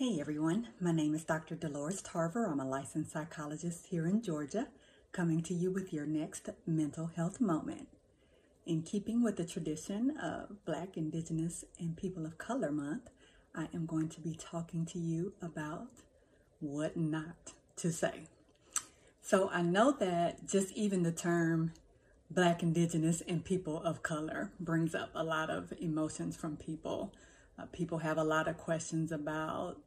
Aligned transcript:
Hey 0.00 0.20
everyone, 0.20 0.68
my 0.78 0.92
name 0.92 1.12
is 1.12 1.24
Dr. 1.24 1.56
Dolores 1.56 2.00
Tarver. 2.00 2.46
I'm 2.46 2.60
a 2.60 2.64
licensed 2.64 3.10
psychologist 3.10 3.86
here 3.86 4.06
in 4.06 4.22
Georgia, 4.22 4.68
coming 5.10 5.42
to 5.42 5.52
you 5.52 5.72
with 5.72 5.92
your 5.92 6.06
next 6.06 6.50
mental 6.64 7.08
health 7.08 7.40
moment. 7.40 7.88
In 8.64 8.82
keeping 8.82 9.24
with 9.24 9.36
the 9.36 9.44
tradition 9.44 10.16
of 10.16 10.64
Black, 10.64 10.96
Indigenous, 10.96 11.64
and 11.80 11.96
People 11.96 12.26
of 12.26 12.38
Color 12.38 12.70
Month, 12.70 13.10
I 13.56 13.66
am 13.74 13.86
going 13.86 14.08
to 14.10 14.20
be 14.20 14.36
talking 14.36 14.86
to 14.86 15.00
you 15.00 15.32
about 15.42 15.88
what 16.60 16.96
not 16.96 17.54
to 17.78 17.90
say. 17.90 18.28
So 19.20 19.50
I 19.52 19.62
know 19.62 19.90
that 19.98 20.46
just 20.46 20.72
even 20.74 21.02
the 21.02 21.10
term 21.10 21.72
Black, 22.30 22.62
Indigenous, 22.62 23.20
and 23.22 23.44
People 23.44 23.82
of 23.82 24.04
Color 24.04 24.52
brings 24.60 24.94
up 24.94 25.10
a 25.12 25.24
lot 25.24 25.50
of 25.50 25.72
emotions 25.80 26.36
from 26.36 26.56
people. 26.56 27.12
Uh, 27.58 27.64
people 27.72 27.98
have 27.98 28.16
a 28.16 28.22
lot 28.22 28.46
of 28.46 28.56
questions 28.56 29.10
about 29.10 29.78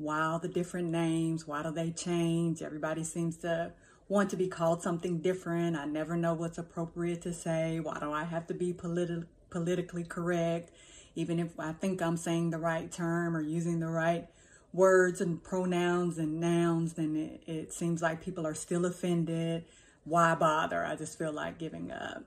why 0.00 0.22
all 0.22 0.38
the 0.38 0.48
different 0.48 0.88
names, 0.88 1.46
why 1.46 1.62
do 1.62 1.70
they 1.70 1.90
change? 1.90 2.62
Everybody 2.62 3.04
seems 3.04 3.36
to 3.38 3.72
want 4.08 4.30
to 4.30 4.36
be 4.36 4.48
called 4.48 4.82
something 4.82 5.18
different. 5.20 5.76
I 5.76 5.84
never 5.84 6.16
know 6.16 6.34
what's 6.34 6.58
appropriate 6.58 7.22
to 7.22 7.32
say. 7.32 7.80
Why 7.80 7.98
do 8.00 8.10
I 8.12 8.24
have 8.24 8.46
to 8.48 8.54
be 8.54 8.72
politi- 8.72 9.26
politically 9.50 10.04
correct? 10.04 10.72
Even 11.14 11.38
if 11.38 11.58
I 11.58 11.72
think 11.72 12.00
I'm 12.00 12.16
saying 12.16 12.50
the 12.50 12.58
right 12.58 12.90
term 12.90 13.36
or 13.36 13.40
using 13.40 13.80
the 13.80 13.88
right 13.88 14.26
words 14.72 15.20
and 15.20 15.42
pronouns 15.42 16.18
and 16.18 16.40
nouns, 16.40 16.94
then 16.94 17.16
it, 17.16 17.42
it 17.46 17.72
seems 17.72 18.00
like 18.00 18.22
people 18.22 18.46
are 18.46 18.54
still 18.54 18.86
offended. 18.86 19.64
Why 20.04 20.34
bother? 20.34 20.84
I 20.84 20.96
just 20.96 21.18
feel 21.18 21.32
like 21.32 21.58
giving 21.58 21.92
up. 21.92 22.24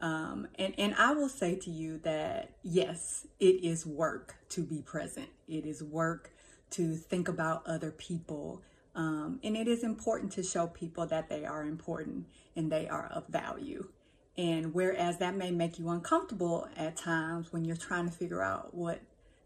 Um, 0.00 0.48
and, 0.58 0.74
and 0.76 0.94
I 0.96 1.12
will 1.12 1.30
say 1.30 1.56
to 1.56 1.70
you 1.70 1.98
that 1.98 2.50
yes, 2.62 3.26
it 3.40 3.64
is 3.64 3.86
work 3.86 4.36
to 4.50 4.62
be 4.62 4.82
present. 4.82 5.28
It 5.48 5.64
is 5.64 5.82
work 5.82 6.30
to 6.70 6.96
think 6.96 7.28
about 7.28 7.66
other 7.66 7.90
people. 7.90 8.62
Um, 8.94 9.40
and 9.44 9.56
it 9.56 9.68
is 9.68 9.82
important 9.82 10.32
to 10.32 10.42
show 10.42 10.66
people 10.66 11.06
that 11.06 11.28
they 11.28 11.44
are 11.44 11.62
important 11.62 12.26
and 12.54 12.72
they 12.72 12.88
are 12.88 13.06
of 13.06 13.28
value. 13.28 13.88
And 14.38 14.74
whereas 14.74 15.18
that 15.18 15.34
may 15.34 15.50
make 15.50 15.78
you 15.78 15.88
uncomfortable 15.88 16.68
at 16.76 16.96
times 16.96 17.52
when 17.52 17.64
you're 17.64 17.76
trying 17.76 18.06
to 18.06 18.12
figure 18.12 18.42
out 18.42 18.74
what 18.74 19.00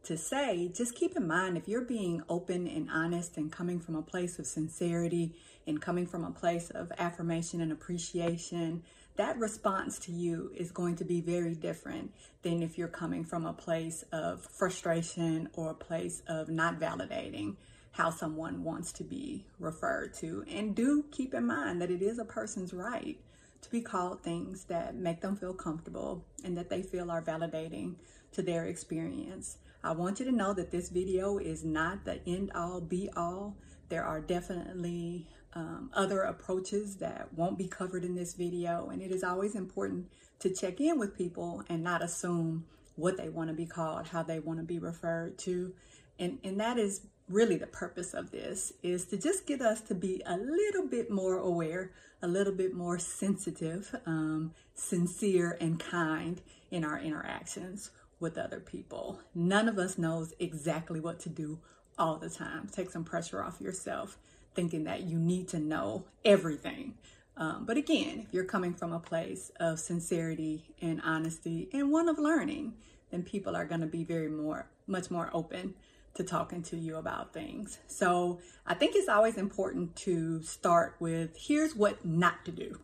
to 0.05 0.17
say, 0.17 0.71
just 0.75 0.95
keep 0.95 1.17
in 1.17 1.27
mind 1.27 1.57
if 1.57 1.69
you're 1.69 1.85
being 1.85 2.23
open 2.29 2.67
and 2.67 2.89
honest 2.91 3.37
and 3.37 3.53
coming 3.53 3.79
from 3.79 3.95
a 3.95 4.03
place 4.03 4.39
of 4.39 4.47
sincerity 4.47 5.35
and 5.67 5.81
coming 5.81 6.07
from 6.07 6.25
a 6.25 6.31
place 6.31 6.71
of 6.71 6.91
affirmation 6.99 7.61
and 7.61 7.71
appreciation, 7.71 8.83
that 9.21 9.39
response 9.39 9.99
to 9.99 10.13
you 10.13 10.51
is 10.57 10.71
going 10.71 10.97
to 10.97 11.05
be 11.05 11.21
very 11.21 11.55
different 11.55 12.11
than 12.41 12.63
if 12.63 12.79
you're 12.79 12.89
coming 12.89 13.23
from 13.23 13.45
a 13.45 13.53
place 13.53 14.03
of 14.13 14.43
frustration 14.59 15.47
or 15.53 15.73
a 15.73 15.75
place 15.75 16.23
of 16.27 16.49
not 16.49 16.81
validating 16.81 17.55
how 17.91 18.09
someone 18.09 18.65
wants 18.65 18.93
to 18.93 19.05
be 19.05 19.45
referred 19.59 20.15
to. 20.15 20.43
And 20.51 20.75
do 20.75 21.05
keep 21.11 21.35
in 21.35 21.47
mind 21.47 21.83
that 21.83 21.91
it 21.91 22.01
is 22.01 22.19
a 22.19 22.25
person's 22.25 22.73
right 22.73 23.19
to 23.61 23.71
be 23.71 23.83
called 23.83 24.23
things 24.23 24.65
that 24.65 24.95
make 24.95 25.21
them 25.21 25.37
feel 25.37 25.53
comfortable 25.53 26.25
and 26.43 26.57
that 26.57 26.71
they 26.71 26.81
feel 26.81 27.11
are 27.11 27.21
validating 27.21 27.97
to 28.33 28.41
their 28.41 28.65
experience. 28.65 29.59
I 29.85 29.93
want 29.93 30.19
you 30.19 30.25
to 30.25 30.33
know 30.33 30.55
that 30.55 30.71
this 30.71 30.89
video 30.89 31.37
is 31.37 31.63
not 31.63 32.07
the 32.07 32.27
end 32.27 32.53
all 32.55 32.81
be 32.81 33.11
all. 33.15 33.55
There 33.91 34.05
are 34.05 34.23
definitely 34.23 35.27
um, 35.55 35.91
other 35.95 36.23
approaches 36.23 36.97
that 36.97 37.33
won't 37.35 37.59
be 37.59 37.67
covered 37.67 38.05
in 38.05 38.15
this 38.15 38.35
video. 38.35 38.89
And 38.89 39.03
it 39.03 39.11
is 39.11 39.25
always 39.25 39.55
important 39.55 40.11
to 40.41 40.53
check 40.53 40.81
in 40.81 40.99
with 40.99 41.17
people 41.17 41.65
and 41.69 41.83
not 41.83 42.03
assume 42.03 42.67
what 42.97 43.17
they 43.17 43.29
want 43.29 43.49
to 43.49 43.55
be 43.55 43.67
called, 43.67 44.09
how 44.09 44.23
they 44.23 44.39
want 44.39 44.59
to 44.59 44.65
be 44.65 44.79
referred 44.79 45.39
to. 45.39 45.73
And, 46.19 46.39
and 46.45 46.61
that 46.61 46.79
is 46.79 47.03
really 47.29 47.57
the 47.57 47.67
purpose 47.67 48.13
of 48.13 48.31
this 48.31 48.73
is 48.83 49.07
to 49.07 49.17
just 49.17 49.47
get 49.47 49.63
us 49.63 49.81
to 49.83 49.95
be 49.95 50.23
a 50.27 50.37
little 50.37 50.87
bit 50.87 51.11
more 51.11 51.39
aware, 51.39 51.93
a 52.23 52.29
little 52.29 52.53
bit 52.53 52.75
more 52.75 52.99
sensitive, 52.99 53.95
um, 54.05 54.53
sincere, 54.75 55.57
and 55.61 55.79
kind 55.79 56.43
in 56.71 56.85
our 56.85 56.99
interactions 56.99 57.91
with 58.19 58.37
other 58.37 58.61
people. 58.61 59.21
None 59.35 59.69
of 59.69 59.79
us 59.79 59.97
knows 59.97 60.35
exactly 60.39 61.01
what 61.01 61.21
to 61.21 61.29
do 61.29 61.59
all 61.99 62.17
the 62.17 62.29
time. 62.29 62.69
Take 62.71 62.91
some 62.91 63.05
pressure 63.05 63.43
off 63.43 63.61
yourself 63.61 64.19
thinking 64.55 64.85
that 64.85 65.03
you 65.03 65.19
need 65.19 65.49
to 65.49 65.59
know 65.59 66.05
everything. 66.25 66.95
Um, 67.37 67.65
but 67.67 67.77
again, 67.77 68.25
if 68.27 68.35
you're 68.35 68.45
coming 68.45 68.75
from 68.75 68.93
a 68.93 68.99
place 68.99 69.51
of 69.59 69.79
sincerity 69.79 70.75
and 70.83 71.01
honesty 71.05 71.69
and 71.73 71.91
one 71.91 72.09
of 72.09 72.19
learning, 72.19 72.75
then 73.11 73.23
people 73.23 73.57
are 73.57 73.65
going 73.65 73.81
to 73.81 73.87
be 73.87 74.05
very 74.05 74.29
more, 74.29 74.67
much 74.87 75.11
more 75.11 75.31
open 75.33 75.75
to 76.15 76.25
talking 76.25 76.63
to 76.65 76.77
you 76.77 76.97
about 76.97 77.33
things. 77.33 77.79
So 77.87 78.41
I 78.67 78.75
think 78.75 78.95
it's 78.95 79.09
always 79.09 79.37
important 79.37 79.97
to 79.97 80.43
start 80.43 80.97
with 80.99 81.37
here's 81.37 81.75
what 81.75 82.05
not 82.05 82.45
to 82.45 82.51
do. 82.51 82.81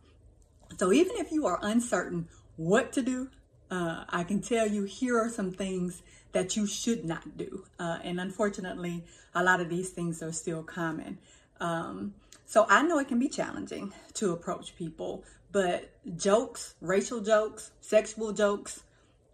So 0.77 0.91
even 0.91 1.17
if 1.17 1.31
you 1.31 1.45
are 1.45 1.59
uncertain 1.61 2.27
what 2.55 2.91
to 2.93 3.01
do, 3.01 3.29
uh, 3.69 4.05
I 4.09 4.23
can 4.23 4.41
tell 4.41 4.67
you 4.67 4.83
here 4.83 5.19
are 5.19 5.29
some 5.29 5.51
things 5.51 6.01
that 6.31 6.55
you 6.55 6.65
should 6.65 7.05
not 7.05 7.37
do. 7.37 7.65
Uh, 7.79 7.99
and 8.03 8.19
unfortunately, 8.19 9.03
a 9.35 9.43
lot 9.43 9.59
of 9.59 9.69
these 9.69 9.89
things 9.89 10.23
are 10.23 10.31
still 10.31 10.63
common. 10.63 11.17
Um, 11.59 12.13
so 12.45 12.65
I 12.69 12.81
know 12.83 12.99
it 12.99 13.07
can 13.07 13.19
be 13.19 13.27
challenging 13.27 13.93
to 14.15 14.31
approach 14.31 14.75
people, 14.75 15.23
but 15.51 15.91
jokes, 16.15 16.75
racial 16.81 17.19
jokes, 17.21 17.71
sexual 17.81 18.31
jokes, 18.31 18.83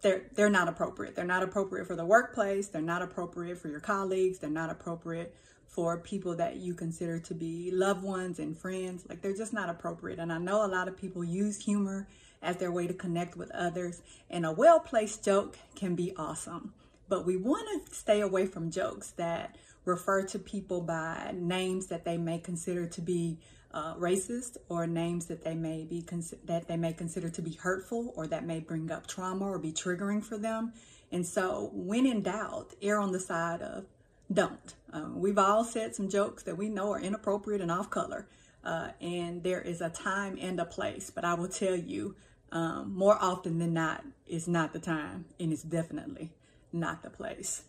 they're 0.02 0.22
they're 0.34 0.50
not 0.50 0.68
appropriate. 0.68 1.16
They're 1.16 1.24
not 1.24 1.42
appropriate 1.42 1.86
for 1.86 1.96
the 1.96 2.04
workplace. 2.04 2.68
They're 2.68 2.82
not 2.82 3.02
appropriate 3.02 3.58
for 3.58 3.68
your 3.68 3.80
colleagues. 3.80 4.38
They're 4.38 4.50
not 4.50 4.70
appropriate 4.70 5.34
for 5.66 5.98
people 5.98 6.36
that 6.36 6.56
you 6.56 6.74
consider 6.74 7.18
to 7.18 7.34
be 7.34 7.70
loved 7.72 8.04
ones 8.04 8.38
and 8.38 8.56
friends. 8.56 9.04
Like 9.08 9.22
they're 9.22 9.34
just 9.34 9.52
not 9.52 9.68
appropriate. 9.68 10.18
And 10.18 10.32
I 10.32 10.38
know 10.38 10.64
a 10.64 10.68
lot 10.68 10.88
of 10.88 10.96
people 10.96 11.24
use 11.24 11.64
humor 11.64 12.06
as 12.42 12.58
their 12.58 12.70
way 12.70 12.86
to 12.86 12.94
connect 12.94 13.36
with 13.36 13.50
others. 13.52 14.02
And 14.30 14.46
a 14.46 14.52
well-placed 14.52 15.24
joke 15.24 15.56
can 15.74 15.94
be 15.94 16.14
awesome. 16.16 16.74
But 17.08 17.26
we 17.26 17.36
want 17.36 17.86
to 17.86 17.94
stay 17.94 18.20
away 18.20 18.46
from 18.46 18.70
jokes 18.70 19.10
that 19.12 19.56
refer 19.84 20.22
to 20.22 20.38
people 20.38 20.80
by 20.80 21.32
names 21.34 21.86
that 21.88 22.04
they 22.04 22.16
may 22.16 22.38
consider 22.38 22.86
to 22.86 23.00
be 23.00 23.38
uh, 23.72 23.94
racist 23.96 24.56
or 24.68 24.86
names 24.86 25.26
that 25.26 25.42
they 25.42 25.54
may 25.54 25.84
be 25.84 26.04
that 26.44 26.68
they 26.68 26.76
may 26.76 26.92
consider 26.92 27.28
to 27.28 27.42
be 27.42 27.52
hurtful 27.52 28.12
or 28.16 28.26
that 28.28 28.46
may 28.46 28.60
bring 28.60 28.90
up 28.90 29.06
trauma 29.06 29.44
or 29.44 29.58
be 29.58 29.72
triggering 29.72 30.22
for 30.22 30.38
them. 30.38 30.72
And 31.10 31.26
so, 31.26 31.70
when 31.72 32.06
in 32.06 32.22
doubt, 32.22 32.74
err 32.80 33.00
on 33.00 33.12
the 33.12 33.20
side 33.20 33.62
of 33.62 33.86
don't. 34.32 34.74
Um, 34.92 35.20
we've 35.20 35.38
all 35.38 35.64
said 35.64 35.94
some 35.94 36.08
jokes 36.08 36.44
that 36.44 36.56
we 36.56 36.68
know 36.68 36.92
are 36.92 37.00
inappropriate 37.00 37.60
and 37.60 37.70
off 37.70 37.90
color, 37.90 38.26
uh, 38.64 38.88
and 39.00 39.42
there 39.42 39.60
is 39.60 39.80
a 39.80 39.90
time 39.90 40.38
and 40.40 40.58
a 40.58 40.64
place. 40.64 41.10
But 41.10 41.24
I 41.24 41.34
will 41.34 41.48
tell 41.48 41.76
you, 41.76 42.16
um, 42.52 42.94
more 42.94 43.18
often 43.20 43.58
than 43.58 43.74
not, 43.74 44.04
it's 44.26 44.48
not 44.48 44.72
the 44.72 44.78
time, 44.78 45.26
and 45.38 45.52
it's 45.52 45.62
definitely 45.62 46.32
not 46.74 47.02
the 47.02 47.10
place 47.10 47.62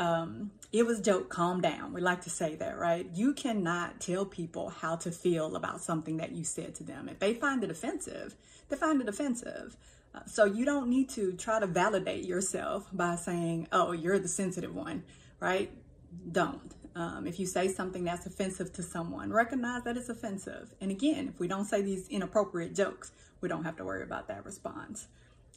um, 0.00 0.50
it 0.72 0.86
was 0.86 0.98
joke, 1.00 1.28
calm 1.28 1.60
down. 1.60 1.92
We 1.92 2.00
like 2.00 2.22
to 2.22 2.30
say 2.30 2.54
that, 2.56 2.78
right? 2.78 3.06
You 3.14 3.34
cannot 3.34 4.00
tell 4.00 4.24
people 4.24 4.70
how 4.70 4.96
to 4.96 5.10
feel 5.10 5.56
about 5.56 5.82
something 5.82 6.16
that 6.16 6.32
you 6.32 6.42
said 6.42 6.74
to 6.76 6.84
them. 6.84 7.08
If 7.08 7.18
they 7.18 7.34
find 7.34 7.62
it 7.62 7.70
offensive, 7.70 8.34
they 8.68 8.76
find 8.76 9.02
it 9.02 9.08
offensive. 9.08 9.76
Uh, 10.14 10.20
so 10.24 10.44
you 10.44 10.64
don't 10.64 10.88
need 10.88 11.10
to 11.10 11.34
try 11.34 11.60
to 11.60 11.66
validate 11.66 12.24
yourself 12.24 12.88
by 12.92 13.14
saying, 13.16 13.68
oh, 13.72 13.92
you're 13.92 14.18
the 14.18 14.26
sensitive 14.26 14.74
one, 14.74 15.04
right? 15.38 15.70
Don't. 16.32 16.74
Um, 16.96 17.26
if 17.26 17.38
you 17.38 17.46
say 17.46 17.68
something 17.68 18.02
that's 18.04 18.24
offensive 18.24 18.72
to 18.72 18.82
someone, 18.82 19.30
recognize 19.30 19.84
that 19.84 19.98
it's 19.98 20.08
offensive. 20.08 20.74
And 20.80 20.90
again, 20.90 21.28
if 21.28 21.38
we 21.38 21.46
don't 21.46 21.66
say 21.66 21.82
these 21.82 22.08
inappropriate 22.08 22.74
jokes, 22.74 23.12
we 23.42 23.50
don't 23.50 23.64
have 23.64 23.76
to 23.76 23.84
worry 23.84 24.02
about 24.02 24.28
that 24.28 24.46
response. 24.46 25.08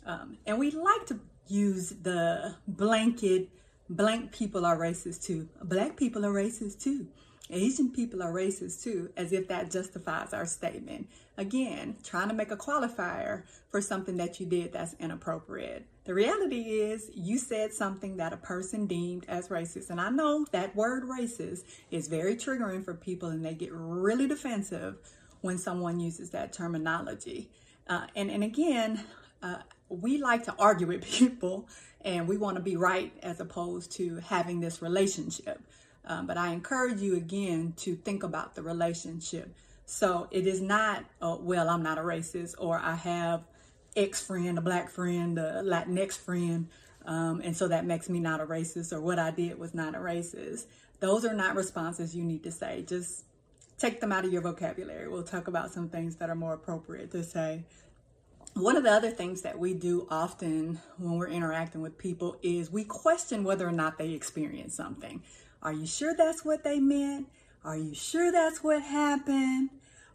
Um, 0.05 0.37
and 0.45 0.59
we 0.59 0.71
like 0.71 1.05
to 1.07 1.19
use 1.47 1.89
the 2.01 2.55
blanket 2.67 3.49
blank 3.89 4.31
people 4.31 4.65
are 4.65 4.77
racist 4.77 5.23
too. 5.23 5.47
Black 5.63 5.97
people 5.97 6.25
are 6.25 6.33
racist 6.33 6.81
too. 6.81 7.07
Asian 7.49 7.91
people 7.91 8.23
are 8.23 8.33
racist 8.33 8.81
too, 8.83 9.09
as 9.17 9.33
if 9.33 9.47
that 9.49 9.69
justifies 9.69 10.33
our 10.33 10.45
statement. 10.45 11.07
Again, 11.37 11.97
trying 12.01 12.29
to 12.29 12.33
make 12.33 12.51
a 12.51 12.57
qualifier 12.57 13.43
for 13.69 13.81
something 13.81 14.17
that 14.17 14.39
you 14.39 14.45
did 14.45 14.71
that's 14.71 14.95
inappropriate. 14.99 15.85
The 16.05 16.13
reality 16.13 16.61
is, 16.61 17.11
you 17.13 17.37
said 17.37 17.73
something 17.73 18.17
that 18.17 18.33
a 18.33 18.37
person 18.37 18.87
deemed 18.87 19.25
as 19.27 19.49
racist. 19.49 19.89
And 19.89 19.99
I 19.99 20.09
know 20.09 20.45
that 20.51 20.75
word 20.75 21.03
racist 21.03 21.63
is 21.91 22.07
very 22.07 22.35
triggering 22.35 22.83
for 22.83 22.93
people 22.93 23.29
and 23.29 23.43
they 23.43 23.53
get 23.53 23.71
really 23.73 24.27
defensive 24.27 24.95
when 25.41 25.57
someone 25.57 25.99
uses 25.99 26.29
that 26.31 26.53
terminology. 26.53 27.49
Uh, 27.87 28.07
and, 28.15 28.31
and 28.31 28.43
again, 28.43 29.03
uh, 29.41 29.57
we 30.01 30.17
like 30.17 30.43
to 30.45 30.55
argue 30.57 30.87
with 30.87 31.03
people 31.19 31.67
and 32.01 32.27
we 32.27 32.37
want 32.37 32.57
to 32.57 32.63
be 32.63 32.75
right 32.75 33.13
as 33.21 33.39
opposed 33.39 33.91
to 33.93 34.17
having 34.17 34.59
this 34.59 34.81
relationship. 34.81 35.61
Um, 36.05 36.27
but 36.27 36.37
I 36.37 36.51
encourage 36.51 36.99
you 36.99 37.15
again 37.15 37.73
to 37.77 37.95
think 37.95 38.23
about 38.23 38.55
the 38.55 38.61
relationship. 38.61 39.55
So 39.85 40.27
it 40.31 40.47
is 40.47 40.61
not, 40.61 41.05
uh, 41.21 41.37
well, 41.39 41.69
I'm 41.69 41.83
not 41.83 41.97
a 41.97 42.01
racist, 42.01 42.55
or 42.57 42.77
I 42.77 42.95
have 42.95 43.43
X 43.95 44.21
friend, 44.21 44.57
a 44.57 44.61
black 44.61 44.89
friend, 44.89 45.37
a 45.37 45.61
Latinx 45.63 46.17
friend. 46.17 46.67
Um, 47.05 47.41
and 47.43 47.55
so 47.55 47.67
that 47.67 47.85
makes 47.85 48.09
me 48.09 48.19
not 48.19 48.41
a 48.41 48.45
racist 48.45 48.93
or 48.93 49.01
what 49.01 49.19
I 49.19 49.31
did 49.31 49.59
was 49.59 49.73
not 49.73 49.95
a 49.95 49.99
racist. 49.99 50.65
Those 50.99 51.25
are 51.25 51.33
not 51.33 51.55
responses 51.55 52.15
you 52.15 52.23
need 52.23 52.43
to 52.43 52.51
say. 52.51 52.83
Just 52.87 53.25
take 53.77 53.99
them 53.99 54.11
out 54.11 54.23
of 54.25 54.31
your 54.31 54.41
vocabulary. 54.41 55.09
We'll 55.09 55.23
talk 55.23 55.47
about 55.47 55.71
some 55.73 55.89
things 55.89 56.15
that 56.17 56.29
are 56.29 56.35
more 56.35 56.53
appropriate 56.53 57.11
to 57.11 57.23
say. 57.23 57.65
One 58.55 58.77
of 58.77 58.83
the 58.83 58.91
other 58.91 59.09
things 59.09 59.41
that 59.41 59.57
we 59.57 59.73
do 59.73 60.07
often 60.11 60.79
when 60.97 61.17
we're 61.17 61.27
interacting 61.27 61.81
with 61.81 61.97
people 61.97 62.37
is 62.43 62.71
we 62.71 62.83
question 62.83 63.43
whether 63.43 63.67
or 63.67 63.71
not 63.71 63.97
they 63.97 64.11
experience 64.11 64.75
something. 64.75 65.23
Are 65.63 65.73
you 65.73 65.87
sure 65.87 66.13
that's 66.15 66.45
what 66.45 66.63
they 66.63 66.79
meant? 66.79 67.29
Are 67.63 67.75
you 67.75 67.95
sure 67.95 68.31
that's 68.31 68.63
what 68.63 68.83
happened? 68.83 69.71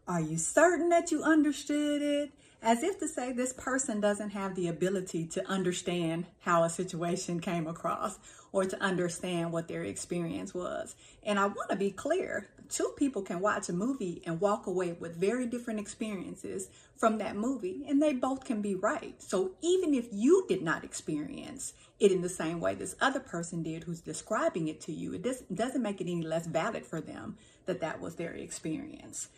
Are 0.07 0.21
you 0.21 0.39
certain 0.39 0.89
that 0.91 1.11
you 1.11 1.25
understood 1.25 2.01
it? 2.01 2.31
As 2.61 2.83
if 2.83 2.99
to 2.99 3.07
say 3.07 3.33
this 3.33 3.53
person 3.53 4.01
doesn't 4.01 4.31
have 4.31 4.57
the 4.57 4.67
ability 4.67 5.27
to 5.27 5.47
understand 5.47 6.27
how 6.41 6.65
a 6.65 6.71
situation 6.71 7.39
came 7.39 7.69
across 7.69 8.19
or 8.51 8.65
to 8.65 8.83
understand 8.83 9.53
what 9.53 9.69
their 9.69 9.85
experience 9.85 10.53
was. 10.53 10.97
And 11.23 11.39
I 11.39 11.47
want 11.47 11.71
to 11.71 11.77
be 11.77 11.93
clear 11.93 12.49
two 12.69 12.93
people 12.97 13.23
can 13.23 13.41
watch 13.41 13.69
a 13.69 13.73
movie 13.73 14.23
and 14.27 14.41
walk 14.41 14.67
away 14.67 14.93
with 14.93 15.17
very 15.17 15.47
different 15.47 15.79
experiences 15.79 16.69
from 16.97 17.19
that 17.19 17.37
movie, 17.37 17.85
and 17.89 18.03
they 18.03 18.13
both 18.13 18.45
can 18.45 18.61
be 18.61 18.75
right. 18.75 19.23
So 19.23 19.53
even 19.63 19.95
if 19.95 20.09
you 20.11 20.45
did 20.49 20.63
not 20.63 20.83
experience 20.83 21.75
it 22.01 22.11
in 22.11 22.23
the 22.23 22.29
same 22.29 22.61
way 22.61 22.75
this 22.75 22.97
other 23.01 23.21
person 23.21 23.63
did 23.63 23.85
who's 23.85 24.01
describing 24.01 24.67
it 24.67 24.81
to 24.83 24.93
you, 24.93 25.15
it 25.15 25.55
doesn't 25.55 25.83
make 25.83 26.01
it 26.01 26.11
any 26.11 26.23
less 26.23 26.47
valid 26.47 26.85
for 26.85 27.01
them 27.01 27.37
that 27.67 27.81
that 27.81 28.01
was 28.01 28.17
their 28.17 28.33
experience. 28.33 29.29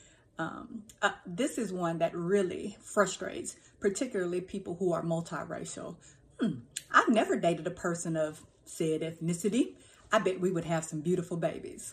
Um, 0.41 0.85
uh, 1.03 1.11
this 1.27 1.59
is 1.59 1.71
one 1.71 1.99
that 1.99 2.17
really 2.17 2.79
frustrates, 2.81 3.57
particularly 3.79 4.41
people 4.41 4.77
who 4.77 4.91
are 4.95 5.03
multiracial. 5.03 5.97
Hmm, 6.41 6.61
I've 6.91 7.11
never 7.11 7.37
dated 7.37 7.67
a 7.67 7.71
person 7.71 8.17
of 8.17 8.41
said 8.65 9.03
ethnicity. 9.03 9.75
I 10.11 10.19
bet 10.19 10.41
we 10.41 10.51
would 10.51 10.65
have 10.65 10.85
some 10.85 11.01
beautiful 11.01 11.37
babies. 11.37 11.93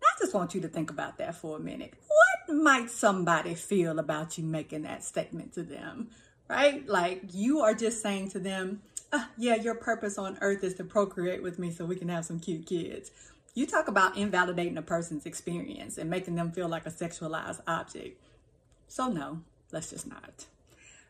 I 0.00 0.20
just 0.20 0.34
want 0.34 0.54
you 0.54 0.60
to 0.60 0.68
think 0.68 0.88
about 0.88 1.18
that 1.18 1.34
for 1.34 1.56
a 1.56 1.60
minute. 1.60 1.94
What 2.06 2.56
might 2.56 2.90
somebody 2.90 3.56
feel 3.56 3.98
about 3.98 4.38
you 4.38 4.44
making 4.44 4.82
that 4.82 5.02
statement 5.02 5.52
to 5.54 5.64
them? 5.64 6.10
Right? 6.48 6.86
Like 6.86 7.22
you 7.32 7.58
are 7.58 7.74
just 7.74 8.00
saying 8.00 8.30
to 8.30 8.38
them, 8.38 8.82
uh, 9.12 9.24
yeah, 9.36 9.56
your 9.56 9.74
purpose 9.74 10.16
on 10.16 10.38
earth 10.40 10.62
is 10.62 10.74
to 10.74 10.84
procreate 10.84 11.42
with 11.42 11.58
me 11.58 11.72
so 11.72 11.84
we 11.84 11.96
can 11.96 12.08
have 12.08 12.24
some 12.24 12.38
cute 12.38 12.66
kids. 12.66 13.10
You 13.56 13.66
talk 13.66 13.88
about 13.88 14.18
invalidating 14.18 14.76
a 14.76 14.82
person's 14.82 15.24
experience 15.24 15.96
and 15.96 16.10
making 16.10 16.34
them 16.34 16.52
feel 16.52 16.68
like 16.68 16.84
a 16.84 16.90
sexualized 16.90 17.62
object. 17.66 18.22
So, 18.86 19.08
no, 19.08 19.40
let's 19.72 19.88
just 19.88 20.06
not. 20.06 20.44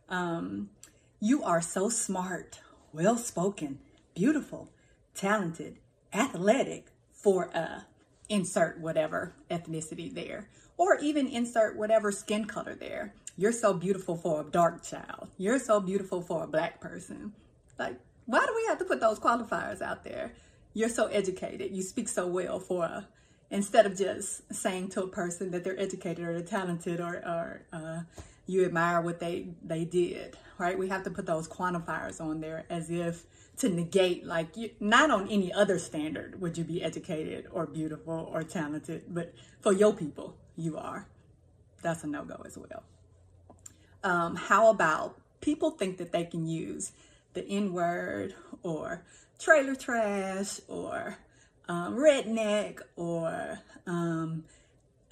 Um, 0.08 0.70
you 1.18 1.42
are 1.42 1.60
so 1.60 1.88
smart, 1.88 2.60
well 2.92 3.18
spoken, 3.18 3.80
beautiful, 4.14 4.70
talented, 5.12 5.78
athletic 6.14 6.86
for 7.10 7.46
a 7.52 7.86
insert 8.28 8.78
whatever 8.78 9.34
ethnicity 9.50 10.14
there, 10.14 10.48
or 10.76 10.98
even 10.98 11.26
insert 11.26 11.76
whatever 11.76 12.12
skin 12.12 12.44
color 12.44 12.76
there. 12.76 13.12
You're 13.36 13.50
so 13.50 13.74
beautiful 13.74 14.16
for 14.16 14.42
a 14.42 14.44
dark 14.44 14.84
child. 14.84 15.30
You're 15.36 15.58
so 15.58 15.80
beautiful 15.80 16.22
for 16.22 16.44
a 16.44 16.48
black 16.48 16.80
person. 16.80 17.32
Like, 17.76 17.98
why 18.26 18.46
do 18.46 18.52
we 18.54 18.66
have 18.68 18.78
to 18.78 18.84
put 18.84 19.00
those 19.00 19.18
qualifiers 19.18 19.82
out 19.82 20.04
there? 20.04 20.32
You're 20.76 20.90
so 20.90 21.06
educated. 21.06 21.74
You 21.74 21.80
speak 21.80 22.06
so 22.06 22.26
well 22.26 22.60
for 22.60 22.84
a, 22.84 23.08
instead 23.50 23.86
of 23.86 23.96
just 23.96 24.52
saying 24.52 24.90
to 24.90 25.04
a 25.04 25.08
person 25.08 25.50
that 25.52 25.64
they're 25.64 25.80
educated 25.80 26.22
or 26.22 26.34
they're 26.34 26.42
talented 26.42 27.00
or, 27.00 27.14
or 27.14 27.62
uh, 27.72 28.00
you 28.46 28.62
admire 28.62 29.00
what 29.00 29.18
they, 29.18 29.46
they 29.64 29.86
did, 29.86 30.36
right? 30.58 30.78
We 30.78 30.90
have 30.90 31.02
to 31.04 31.10
put 31.10 31.24
those 31.24 31.48
quantifiers 31.48 32.20
on 32.20 32.42
there 32.42 32.66
as 32.68 32.90
if 32.90 33.24
to 33.56 33.70
negate 33.70 34.26
like 34.26 34.54
you, 34.54 34.68
not 34.78 35.10
on 35.10 35.28
any 35.28 35.50
other 35.50 35.78
standard 35.78 36.38
would 36.42 36.58
you 36.58 36.64
be 36.64 36.82
educated 36.82 37.46
or 37.50 37.64
beautiful 37.64 38.28
or 38.30 38.42
talented 38.42 39.02
but 39.08 39.32
for 39.62 39.72
your 39.72 39.94
people 39.94 40.36
you 40.56 40.76
are 40.76 41.06
that's 41.80 42.04
a 42.04 42.06
no-go 42.06 42.42
as 42.44 42.58
well 42.58 42.82
um, 44.04 44.36
how 44.36 44.68
about 44.68 45.18
people 45.40 45.70
think 45.70 45.96
that 45.96 46.12
they 46.12 46.24
can 46.24 46.46
use 46.46 46.92
the 47.32 47.42
n-word 47.46 48.34
or 48.62 49.02
trailer 49.38 49.74
trash 49.74 50.60
or 50.68 51.18
um, 51.68 51.96
redneck 51.96 52.80
or 52.96 53.58
um, 53.86 54.44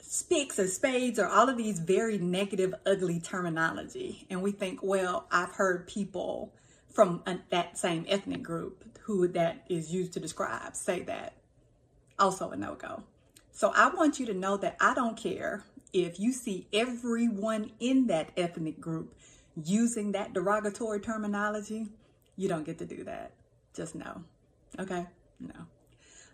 speaks 0.01 0.59
or 0.59 0.69
spades 0.69 1.19
or 1.19 1.27
all 1.27 1.49
of 1.49 1.57
these 1.57 1.79
very 1.79 2.19
negative 2.19 2.75
ugly 2.87 3.21
terminology. 3.21 4.27
And 4.31 4.43
we 4.43 4.53
think 4.53 4.81
well 4.83 5.27
i've 5.31 5.53
heard 5.53 5.87
people 5.87 6.53
from 6.91 7.23
a, 7.27 7.39
that 7.51 7.77
same 7.77 8.05
ethnic 8.09 8.43
group 8.43 8.85
who 9.03 9.27
that 9.29 9.65
is 9.69 9.93
used 9.93 10.13
to 10.13 10.21
describe 10.21 10.77
say 10.77 11.03
that 11.03 11.35
also 12.19 12.51
a 12.51 12.57
no-go. 12.57 13.03
So 13.53 13.73
i 13.75 13.89
want 13.89 14.21
you 14.21 14.27
to 14.27 14.35
know 14.35 14.57
that 14.59 14.77
i 14.81 14.95
don't 14.95 15.17
care 15.17 15.65
if 15.93 16.21
you 16.21 16.33
see 16.33 16.67
everyone 16.73 17.71
in 17.81 18.07
that 18.09 18.31
ethnic 18.37 18.81
group 18.81 19.17
using 19.65 20.13
that 20.13 20.33
derogatory 20.33 21.01
terminology 21.01 21.89
you 22.37 22.49
don't 22.49 22.65
get 22.65 22.79
to 22.79 22.87
do 22.87 23.05
that 23.05 23.33
just 23.75 23.95
no 23.95 24.23
okay 24.79 25.07
no 25.41 25.67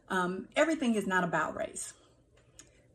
um, 0.08 0.48
everything 0.56 0.96
is 0.96 1.06
not 1.06 1.22
about 1.22 1.56
race 1.56 1.92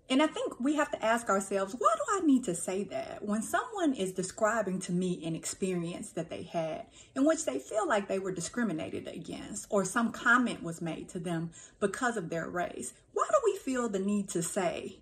and 0.07 0.21
I 0.21 0.27
think 0.27 0.59
we 0.59 0.75
have 0.75 0.92
to 0.92 1.03
ask 1.03 1.30
ourselves, 1.30 1.75
why 1.75 1.94
do 1.95 2.03
I 2.24 2.25
need 2.27 2.44
to 2.44 2.53
say 2.53 2.83
that? 2.86 3.25
When 3.25 3.42
someone 3.42 3.94
is 3.95 4.12
describing 4.12 4.80
to 4.81 4.92
me 4.92 5.25
an 5.25 5.36
experience 5.36 6.12
that 6.12 6.30
they 6.30 6.44
had 6.44 6.86
in 7.15 7.25
which 7.25 7.45
they 7.45 7.57
feel 7.57 7.88
like 7.88 8.07
they 8.07 8.19
were 8.19 8.31
discriminated 8.31 9.07
against 9.07 9.65
or 9.71 9.83
some 9.83 10.12
comment 10.12 10.62
was 10.62 10.80
made 10.80 11.09
to 11.09 11.19
them 11.19 11.50
because 11.80 12.18
of 12.18 12.30
their 12.30 12.47
race, 12.47 12.94
why 13.13 13.25
do 13.31 13.38
we 13.44 13.57
feel 13.57 13.89
the 13.89 13.97
need 13.97 14.30
to 14.30 14.44
say 14.44 15.00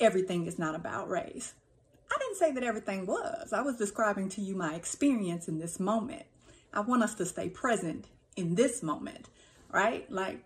everything 0.00 0.46
is 0.46 0.58
not 0.58 0.74
about 0.74 1.10
race? 1.10 1.52
I 2.10 2.16
didn't 2.18 2.38
say 2.38 2.50
that 2.52 2.64
everything 2.64 3.04
was. 3.04 3.52
I 3.52 3.60
was 3.60 3.76
describing 3.76 4.30
to 4.30 4.40
you 4.40 4.56
my 4.56 4.74
experience 4.74 5.46
in 5.46 5.58
this 5.58 5.78
moment. 5.78 6.22
I 6.72 6.80
want 6.80 7.02
us 7.02 7.14
to 7.16 7.26
stay 7.26 7.50
present 7.50 8.06
in 8.38 8.54
this 8.54 8.82
moment, 8.82 9.28
right? 9.72 10.10
Like 10.10 10.42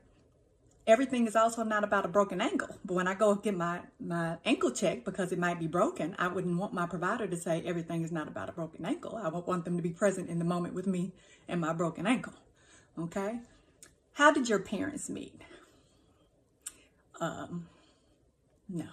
everything 0.87 1.27
is 1.27 1.37
also 1.37 1.63
not 1.63 1.85
about 1.85 2.05
a 2.05 2.09
broken 2.09 2.41
ankle. 2.41 2.77
But 2.85 2.95
when 2.95 3.07
I 3.07 3.15
go 3.15 3.35
get 3.35 3.57
my, 3.57 3.81
my 4.01 4.39
ankle 4.45 4.71
checked 4.71 5.05
because 5.05 5.31
it 5.31 5.39
might 5.39 5.61
be 5.61 5.67
broken, 5.67 6.17
I 6.19 6.29
wouldn't 6.29 6.59
want 6.59 6.73
my 6.73 6.87
provider 6.87 7.27
to 7.27 7.37
say 7.37 7.63
everything 7.65 8.03
is 8.03 8.11
not 8.11 8.29
about 8.29 8.49
a 8.49 8.53
broken 8.53 8.85
ankle. 8.85 9.21
I 9.23 9.29
would 9.29 9.47
want 9.47 9.65
them 9.65 9.77
to 9.77 9.83
be 9.83 9.91
present 9.91 10.29
in 10.29 10.39
the 10.39 10.45
moment 10.45 10.75
with 10.75 10.87
me 10.87 11.13
and 11.49 11.61
my 11.61 11.73
broken 11.73 12.07
ankle. 12.07 12.35
Okay? 12.99 13.41
How 14.15 14.33
did 14.33 14.49
your 14.49 14.59
parents 14.59 15.09
meet? 15.09 15.41
Um, 17.21 17.69
no. 18.69 18.87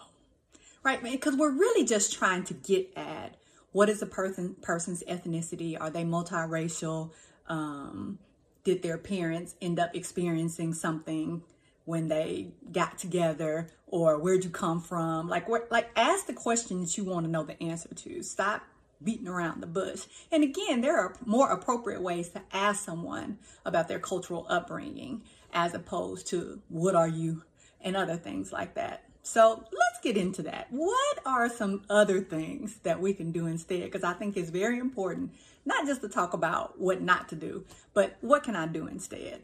Right? 0.84 1.01
Because 1.01 1.36
we're 1.36 1.51
really 1.51 1.86
just 1.86 2.13
trying 2.13 2.44
to 2.46 2.53
get 2.53 2.94
at 2.96 3.36
what 3.72 3.89
is 3.89 4.01
a 4.01 4.06
person 4.06 4.56
person's 4.62 5.03
ethnicity? 5.03 5.79
Are 5.79 5.89
they 5.89 6.03
multiracial? 6.03 7.12
Um, 7.48 8.20
did 8.63 8.82
their 8.82 8.98
parents 8.98 9.56
end 9.62 9.80
up 9.80 9.96
experiencing 9.96 10.74
something 10.74 11.44
when 11.86 12.08
they 12.08 12.50
got 12.72 12.98
together? 12.98 13.70
Or 13.88 14.20
where'd 14.20 14.44
you 14.44 14.50
come 14.50 14.82
from? 14.82 15.28
Like 15.28 15.50
what 15.50 15.72
like 15.72 15.89
ask 15.96 16.28
the 16.28 16.34
questions 16.34 16.98
you 16.98 17.04
want 17.04 17.25
to 17.25 17.32
know 17.32 17.44
the 17.44 17.62
answer 17.62 17.94
to. 17.94 18.22
Stop 18.24 18.63
beating 19.04 19.28
around 19.28 19.62
the 19.62 19.68
bush. 19.68 20.06
And 20.32 20.44
again 20.44 20.82
there 20.82 20.98
are 20.98 21.16
more 21.25 21.50
appropriate 21.51 22.01
ways 22.01 22.30
to 22.30 22.42
ask 22.51 22.84
someone 22.84 23.39
about 23.66 23.88
their 23.88 24.00
cultural 24.00 24.46
upbringing 24.50 25.24
as 25.54 25.74
opposed 25.74 26.28
to 26.28 26.62
what 26.70 26.96
are 26.96 27.08
you? 27.08 27.44
and 27.82 27.96
other 27.96 28.18
things 28.18 28.51
like 28.51 28.75
that 28.75 29.04
so 29.30 29.64
let's 29.72 30.00
get 30.02 30.18
into 30.18 30.42
that 30.42 30.68
what 30.70 31.20
are 31.26 31.50
some 31.50 31.84
other 31.90 32.22
things 32.22 32.78
that 32.84 33.00
we 33.00 33.14
can 33.14 33.32
do 33.32 33.46
instead 33.46 33.84
because 33.84 34.04
i 34.04 34.14
think 34.14 34.36
it's 34.36 34.50
very 34.50 34.80
important 34.80 35.32
not 35.66 35.86
just 35.86 36.02
to 36.02 36.10
talk 36.10 36.34
about 36.34 36.80
what 36.80 37.02
not 37.02 37.30
to 37.30 37.36
do 37.36 37.64
but 37.94 38.18
what 38.22 38.44
can 38.44 38.56
i 38.56 38.66
do 38.66 38.88
instead 38.88 39.42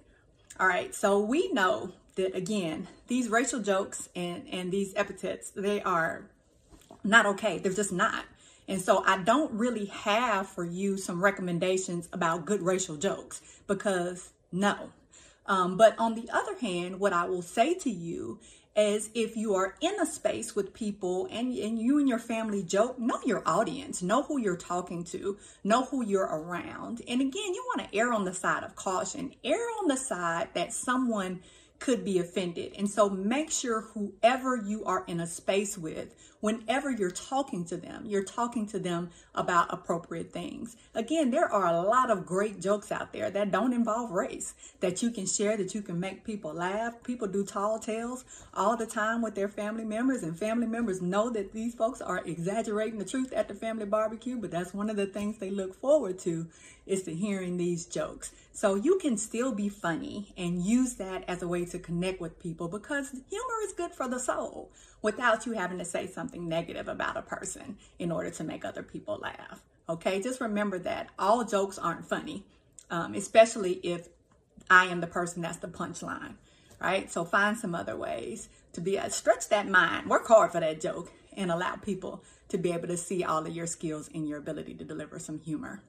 all 0.60 0.68
right 0.68 0.94
so 0.96 1.20
we 1.20 1.52
know 1.52 1.92
that 2.16 2.36
again, 2.36 2.88
these 3.08 3.30
racial 3.30 3.62
jokes 3.62 4.10
and, 4.16 4.44
and 4.52 4.72
these 4.72 4.94
epithets, 4.96 5.52
they 5.52 5.82
are 5.82 6.30
not 7.04 7.26
okay. 7.26 7.60
They're 7.60 7.74
just 7.74 7.92
not. 7.92 8.26
And 8.68 8.82
so 8.82 9.04
I 9.06 9.18
don't 9.18 9.52
really 9.52 9.86
have 9.86 10.48
for 10.48 10.66
you 10.66 10.98
some 10.98 11.24
recommendations 11.24 12.10
about 12.12 12.46
good 12.46 12.62
racial 12.62 12.96
jokes 12.96 13.42
because 13.68 14.32
no. 14.52 14.92
Um, 15.46 15.78
but 15.78 15.94
on 16.00 16.16
the 16.16 16.28
other 16.34 16.58
hand, 16.58 17.00
what 17.00 17.14
I 17.14 17.26
will 17.26 17.44
say 17.44 17.76
to 17.76 17.90
you 17.92 18.40
is 18.76 19.10
if 19.14 19.38
you 19.38 19.56
are 19.56 19.76
in 19.82 20.00
a 20.00 20.06
space 20.06 20.56
with 20.56 20.74
people 20.74 21.28
and, 21.32 21.54
and 21.58 21.80
you 21.80 21.98
and 21.98 22.10
your 22.10 22.20
family 22.20 22.62
joke, 22.62 23.00
know 23.00 23.20
your 23.26 23.42
audience, 23.46 24.02
know 24.02 24.24
who 24.24 24.40
you're 24.40 24.58
talking 24.58 25.04
to, 25.06 25.38
know 25.64 25.86
who 25.86 26.04
you're 26.04 26.26
around. 26.26 27.02
And 27.08 27.22
again, 27.22 27.54
you 27.54 27.64
want 27.76 27.90
to 27.90 27.98
err 27.98 28.12
on 28.12 28.26
the 28.26 28.34
side 28.34 28.64
of 28.64 28.76
caution, 28.76 29.34
err 29.44 29.68
on 29.82 29.88
the 29.88 29.98
side 29.98 30.50
that 30.54 30.74
someone 30.74 31.42
could 31.80 32.06
be 32.06 32.20
offended. 32.20 32.74
And 32.78 32.90
so 32.90 33.10
make 33.10 33.52
sure 33.52 33.82
whoever 33.82 34.56
you 34.56 34.84
are 34.86 35.04
in 35.08 35.20
a 35.20 35.28
space 35.28 35.78
with, 35.78 36.14
whenever 36.40 36.92
you're 36.92 37.12
talking 37.12 37.66
to 37.66 37.78
them, 37.78 38.04
you're 38.06 38.24
talking 38.24 38.66
to 38.68 38.80
them 38.80 39.10
about 39.34 39.74
appropriate 39.74 40.32
things. 40.32 40.78
Again, 40.94 41.32
there 41.32 41.52
are 41.52 41.68
a 41.68 41.82
lot 41.82 42.10
of 42.10 42.26
great 42.26 42.62
jokes 42.62 42.92
out 42.92 43.12
there 43.14 43.30
that 43.30 43.52
don't 43.52 43.74
involve 43.74 44.12
race 44.12 44.54
that 44.80 45.02
you 45.02 45.12
can 45.12 45.26
share, 45.26 45.58
that 45.58 45.76
you 45.76 45.82
can 45.82 46.00
make 46.00 46.24
people 46.24 46.54
laugh. 46.54 46.94
People 47.04 47.28
do 47.28 47.44
tall 47.44 47.80
tales 47.80 48.26
all 48.54 48.78
the 48.78 48.86
time 48.86 49.22
with 49.22 49.36
their 49.36 49.50
family 49.50 49.86
members, 49.86 50.24
and 50.24 50.38
family 50.38 50.68
members 50.68 51.02
know 51.02 51.30
that 51.30 51.52
these 51.52 51.76
folks 51.76 52.02
are 52.02 52.24
exaggerating 52.26 53.00
the 53.00 53.06
truth 53.06 53.34
at 53.34 53.48
the 53.48 53.54
family 53.54 53.86
barbecue, 53.86 54.38
but 54.38 54.52
that's 54.52 54.74
one 54.74 54.90
of 54.90 54.96
the 54.96 55.06
things 55.06 55.38
they 55.38 55.50
look 55.50 55.80
forward 55.80 56.18
to 56.20 56.48
is 56.86 57.04
to 57.04 57.14
hearing 57.14 57.58
these 57.58 57.86
jokes. 57.86 58.32
So 58.52 58.76
you 58.76 59.00
can 59.00 59.18
still 59.18 59.52
be 59.52 59.70
funny 59.70 60.34
and 60.38 60.64
use 60.64 60.96
that 60.96 61.24
as 61.28 61.42
a 61.42 61.48
way 61.48 61.66
to 61.66 61.80
connect 61.80 62.22
with 62.22 62.40
people 62.40 62.68
because 62.68 63.12
humor 63.12 63.62
is 63.64 63.74
good 63.74 63.92
for 63.92 64.08
the 64.08 64.20
soul 64.20 64.72
without 65.02 65.46
you 65.46 65.54
having 65.54 65.78
to 65.80 65.86
say 65.86 66.08
something 66.08 66.48
negative 66.48 66.88
about 66.88 67.18
a 67.18 67.22
person 67.22 67.78
in 68.00 68.12
order 68.12 68.30
to 68.32 68.44
make 68.44 68.64
other 68.64 68.84
people 68.84 69.20
laugh. 69.22 69.64
Okay, 69.88 70.22
just 70.22 70.42
remember 70.42 70.80
that 70.80 71.10
all 71.20 71.44
jokes 71.44 71.78
aren't 71.78 72.08
funny, 72.08 72.44
um, 72.90 73.14
especially 73.14 73.74
if 73.84 74.08
I 74.70 74.86
am 74.86 75.02
the 75.02 75.08
person 75.08 75.42
that's 75.42 75.58
the 75.58 75.68
punchline, 75.68 76.36
right? 76.82 77.12
So 77.12 77.24
find 77.24 77.58
some 77.58 77.76
other 77.76 77.96
ways 77.96 78.50
to 78.74 78.82
be 78.82 78.98
uh, 78.98 79.10
stretch 79.10 79.50
that 79.50 79.68
mind, 79.68 80.10
work 80.10 80.28
hard 80.28 80.52
for 80.52 80.60
that 80.60 80.82
joke, 80.82 81.12
and 81.38 81.52
allow 81.52 81.76
people 81.76 82.24
to 82.50 82.58
be 82.58 82.72
able 82.72 82.88
to 82.88 82.98
see 82.98 83.24
all 83.24 83.46
of 83.46 83.54
your 83.54 83.68
skills 83.68 84.10
and 84.14 84.28
your 84.28 84.40
ability 84.40 84.74
to 84.76 84.84
deliver 84.84 85.20
some 85.20 85.40
humor. 85.40 85.84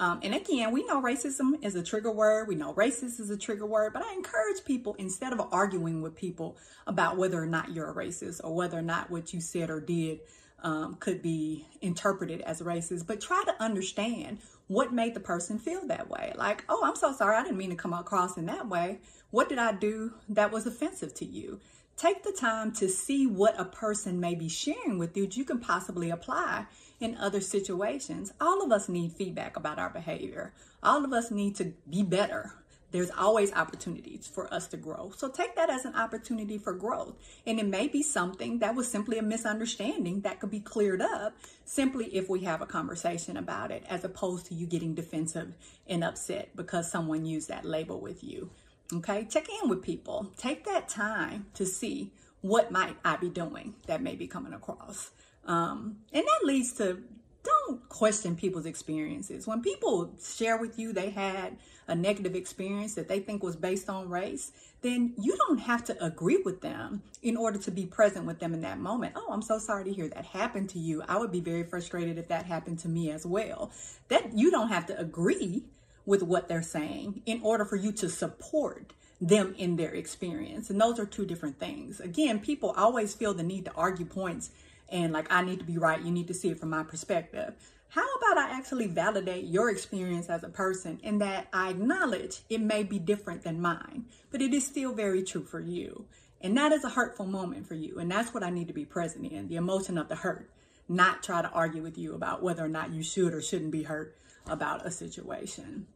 Um, 0.00 0.18
and 0.22 0.34
again, 0.34 0.72
we 0.72 0.82
know 0.86 1.02
racism 1.02 1.62
is 1.62 1.74
a 1.74 1.82
trigger 1.82 2.10
word. 2.10 2.48
We 2.48 2.54
know 2.54 2.72
racist 2.72 3.20
is 3.20 3.28
a 3.28 3.36
trigger 3.36 3.66
word, 3.66 3.92
but 3.92 4.02
I 4.02 4.14
encourage 4.14 4.64
people 4.64 4.96
instead 4.98 5.34
of 5.34 5.42
arguing 5.52 6.00
with 6.00 6.16
people 6.16 6.56
about 6.86 7.18
whether 7.18 7.40
or 7.40 7.46
not 7.46 7.72
you're 7.74 7.90
a 7.90 7.94
racist 7.94 8.40
or 8.42 8.54
whether 8.54 8.78
or 8.78 8.82
not 8.82 9.10
what 9.10 9.34
you 9.34 9.42
said 9.42 9.68
or 9.68 9.78
did 9.78 10.20
um, 10.62 10.96
could 11.00 11.20
be 11.20 11.66
interpreted 11.82 12.40
as 12.40 12.62
racist, 12.62 13.06
but 13.06 13.20
try 13.20 13.42
to 13.44 13.62
understand 13.62 14.38
what 14.68 14.90
made 14.90 15.12
the 15.12 15.20
person 15.20 15.58
feel 15.58 15.86
that 15.88 16.08
way. 16.08 16.32
Like, 16.34 16.64
oh, 16.70 16.82
I'm 16.82 16.96
so 16.96 17.12
sorry. 17.12 17.36
I 17.36 17.42
didn't 17.42 17.58
mean 17.58 17.70
to 17.70 17.76
come 17.76 17.92
across 17.92 18.38
in 18.38 18.46
that 18.46 18.68
way. 18.68 19.00
What 19.30 19.50
did 19.50 19.58
I 19.58 19.72
do 19.72 20.14
that 20.30 20.50
was 20.50 20.66
offensive 20.66 21.12
to 21.14 21.26
you? 21.26 21.60
Take 21.98 22.22
the 22.22 22.32
time 22.32 22.72
to 22.72 22.88
see 22.88 23.26
what 23.26 23.60
a 23.60 23.66
person 23.66 24.18
may 24.18 24.34
be 24.34 24.48
sharing 24.48 24.96
with 24.96 25.14
you 25.14 25.26
that 25.26 25.36
you 25.36 25.44
can 25.44 25.58
possibly 25.58 26.08
apply 26.08 26.66
in 27.00 27.16
other 27.16 27.40
situations. 27.40 28.32
All 28.40 28.62
of 28.62 28.70
us 28.70 28.88
need 28.88 29.12
feedback 29.12 29.56
about 29.56 29.78
our 29.78 29.90
behavior. 29.90 30.52
All 30.82 31.04
of 31.04 31.12
us 31.12 31.30
need 31.30 31.56
to 31.56 31.72
be 31.88 32.02
better. 32.02 32.52
There's 32.92 33.10
always 33.10 33.52
opportunities 33.52 34.26
for 34.26 34.52
us 34.52 34.66
to 34.68 34.76
grow. 34.76 35.12
So 35.16 35.28
take 35.28 35.54
that 35.54 35.70
as 35.70 35.84
an 35.84 35.94
opportunity 35.94 36.58
for 36.58 36.72
growth. 36.72 37.14
And 37.46 37.60
it 37.60 37.66
may 37.66 37.86
be 37.86 38.02
something 38.02 38.58
that 38.58 38.74
was 38.74 38.90
simply 38.90 39.16
a 39.18 39.22
misunderstanding 39.22 40.22
that 40.22 40.40
could 40.40 40.50
be 40.50 40.60
cleared 40.60 41.00
up 41.00 41.34
simply 41.64 42.06
if 42.06 42.28
we 42.28 42.40
have 42.40 42.60
a 42.60 42.66
conversation 42.66 43.36
about 43.36 43.70
it, 43.70 43.84
as 43.88 44.04
opposed 44.04 44.46
to 44.46 44.54
you 44.54 44.66
getting 44.66 44.94
defensive 44.94 45.54
and 45.86 46.02
upset 46.02 46.50
because 46.56 46.90
someone 46.90 47.24
used 47.24 47.48
that 47.48 47.64
label 47.64 48.00
with 48.00 48.24
you. 48.24 48.50
Okay, 48.92 49.24
check 49.24 49.46
in 49.62 49.68
with 49.68 49.82
people. 49.82 50.32
Take 50.36 50.64
that 50.64 50.88
time 50.88 51.46
to 51.54 51.64
see 51.64 52.12
what 52.40 52.72
might 52.72 52.96
I 53.04 53.16
be 53.16 53.28
doing 53.28 53.74
that 53.86 54.02
may 54.02 54.16
be 54.16 54.26
coming 54.26 54.52
across. 54.52 55.10
Um, 55.50 55.96
and 56.12 56.24
that 56.24 56.46
leads 56.46 56.72
to 56.74 57.02
don't 57.42 57.88
question 57.88 58.36
people's 58.36 58.66
experiences. 58.66 59.48
When 59.48 59.62
people 59.62 60.14
share 60.22 60.56
with 60.56 60.78
you 60.78 60.92
they 60.92 61.10
had 61.10 61.56
a 61.88 61.94
negative 61.94 62.36
experience 62.36 62.94
that 62.94 63.08
they 63.08 63.18
think 63.18 63.42
was 63.42 63.56
based 63.56 63.88
on 63.88 64.08
race, 64.08 64.52
then 64.82 65.12
you 65.18 65.36
don't 65.36 65.58
have 65.58 65.82
to 65.86 66.04
agree 66.04 66.40
with 66.44 66.60
them 66.60 67.02
in 67.20 67.36
order 67.36 67.58
to 67.58 67.70
be 67.72 67.84
present 67.84 68.26
with 68.26 68.38
them 68.38 68.54
in 68.54 68.60
that 68.60 68.78
moment. 68.78 69.14
Oh, 69.16 69.28
I'm 69.32 69.42
so 69.42 69.58
sorry 69.58 69.84
to 69.84 69.92
hear 69.92 70.06
that 70.08 70.26
happened 70.26 70.68
to 70.70 70.78
you. 70.78 71.02
I 71.08 71.18
would 71.18 71.32
be 71.32 71.40
very 71.40 71.64
frustrated 71.64 72.16
if 72.16 72.28
that 72.28 72.46
happened 72.46 72.78
to 72.80 72.88
me 72.88 73.10
as 73.10 73.26
well. 73.26 73.72
That 74.08 74.38
you 74.38 74.52
don't 74.52 74.68
have 74.68 74.86
to 74.86 75.00
agree 75.00 75.64
with 76.06 76.22
what 76.22 76.46
they're 76.46 76.62
saying 76.62 77.22
in 77.26 77.40
order 77.42 77.64
for 77.64 77.76
you 77.76 77.90
to 77.92 78.08
support 78.08 78.92
them 79.20 79.54
in 79.58 79.76
their 79.76 79.92
experience. 79.94 80.70
And 80.70 80.80
those 80.80 80.98
are 80.98 81.06
two 81.06 81.26
different 81.26 81.58
things. 81.58 81.98
Again, 81.98 82.38
people 82.38 82.72
always 82.76 83.14
feel 83.14 83.34
the 83.34 83.42
need 83.42 83.64
to 83.66 83.72
argue 83.74 84.06
points 84.06 84.50
and 84.90 85.12
like 85.12 85.30
I 85.30 85.42
need 85.42 85.58
to 85.60 85.64
be 85.64 85.78
right, 85.78 86.02
you 86.02 86.10
need 86.10 86.28
to 86.28 86.34
see 86.34 86.50
it 86.50 86.58
from 86.58 86.70
my 86.70 86.82
perspective. 86.82 87.54
How 87.88 88.06
about 88.14 88.38
I 88.38 88.50
actually 88.50 88.86
validate 88.86 89.46
your 89.46 89.68
experience 89.68 90.28
as 90.28 90.44
a 90.44 90.48
person 90.48 91.00
in 91.02 91.18
that 91.18 91.48
I 91.52 91.70
acknowledge 91.70 92.42
it 92.48 92.60
may 92.60 92.84
be 92.84 93.00
different 93.00 93.42
than 93.42 93.60
mine, 93.60 94.04
but 94.30 94.40
it 94.40 94.54
is 94.54 94.64
still 94.64 94.92
very 94.92 95.24
true 95.24 95.42
for 95.42 95.58
you. 95.58 96.06
And 96.40 96.56
that 96.56 96.72
is 96.72 96.84
a 96.84 96.90
hurtful 96.90 97.26
moment 97.26 97.66
for 97.66 97.74
you. 97.74 97.98
And 97.98 98.10
that's 98.10 98.32
what 98.32 98.44
I 98.44 98.50
need 98.50 98.68
to 98.68 98.74
be 98.74 98.84
present 98.84 99.30
in 99.30 99.48
the 99.48 99.56
emotion 99.56 99.98
of 99.98 100.08
the 100.08 100.14
hurt, 100.14 100.50
not 100.88 101.22
try 101.22 101.42
to 101.42 101.50
argue 101.50 101.82
with 101.82 101.98
you 101.98 102.14
about 102.14 102.42
whether 102.42 102.64
or 102.64 102.68
not 102.68 102.92
you 102.92 103.02
should 103.02 103.34
or 103.34 103.42
shouldn't 103.42 103.72
be 103.72 103.82
hurt 103.82 104.16
about 104.46 104.86
a 104.86 104.90
situation. 104.90 105.86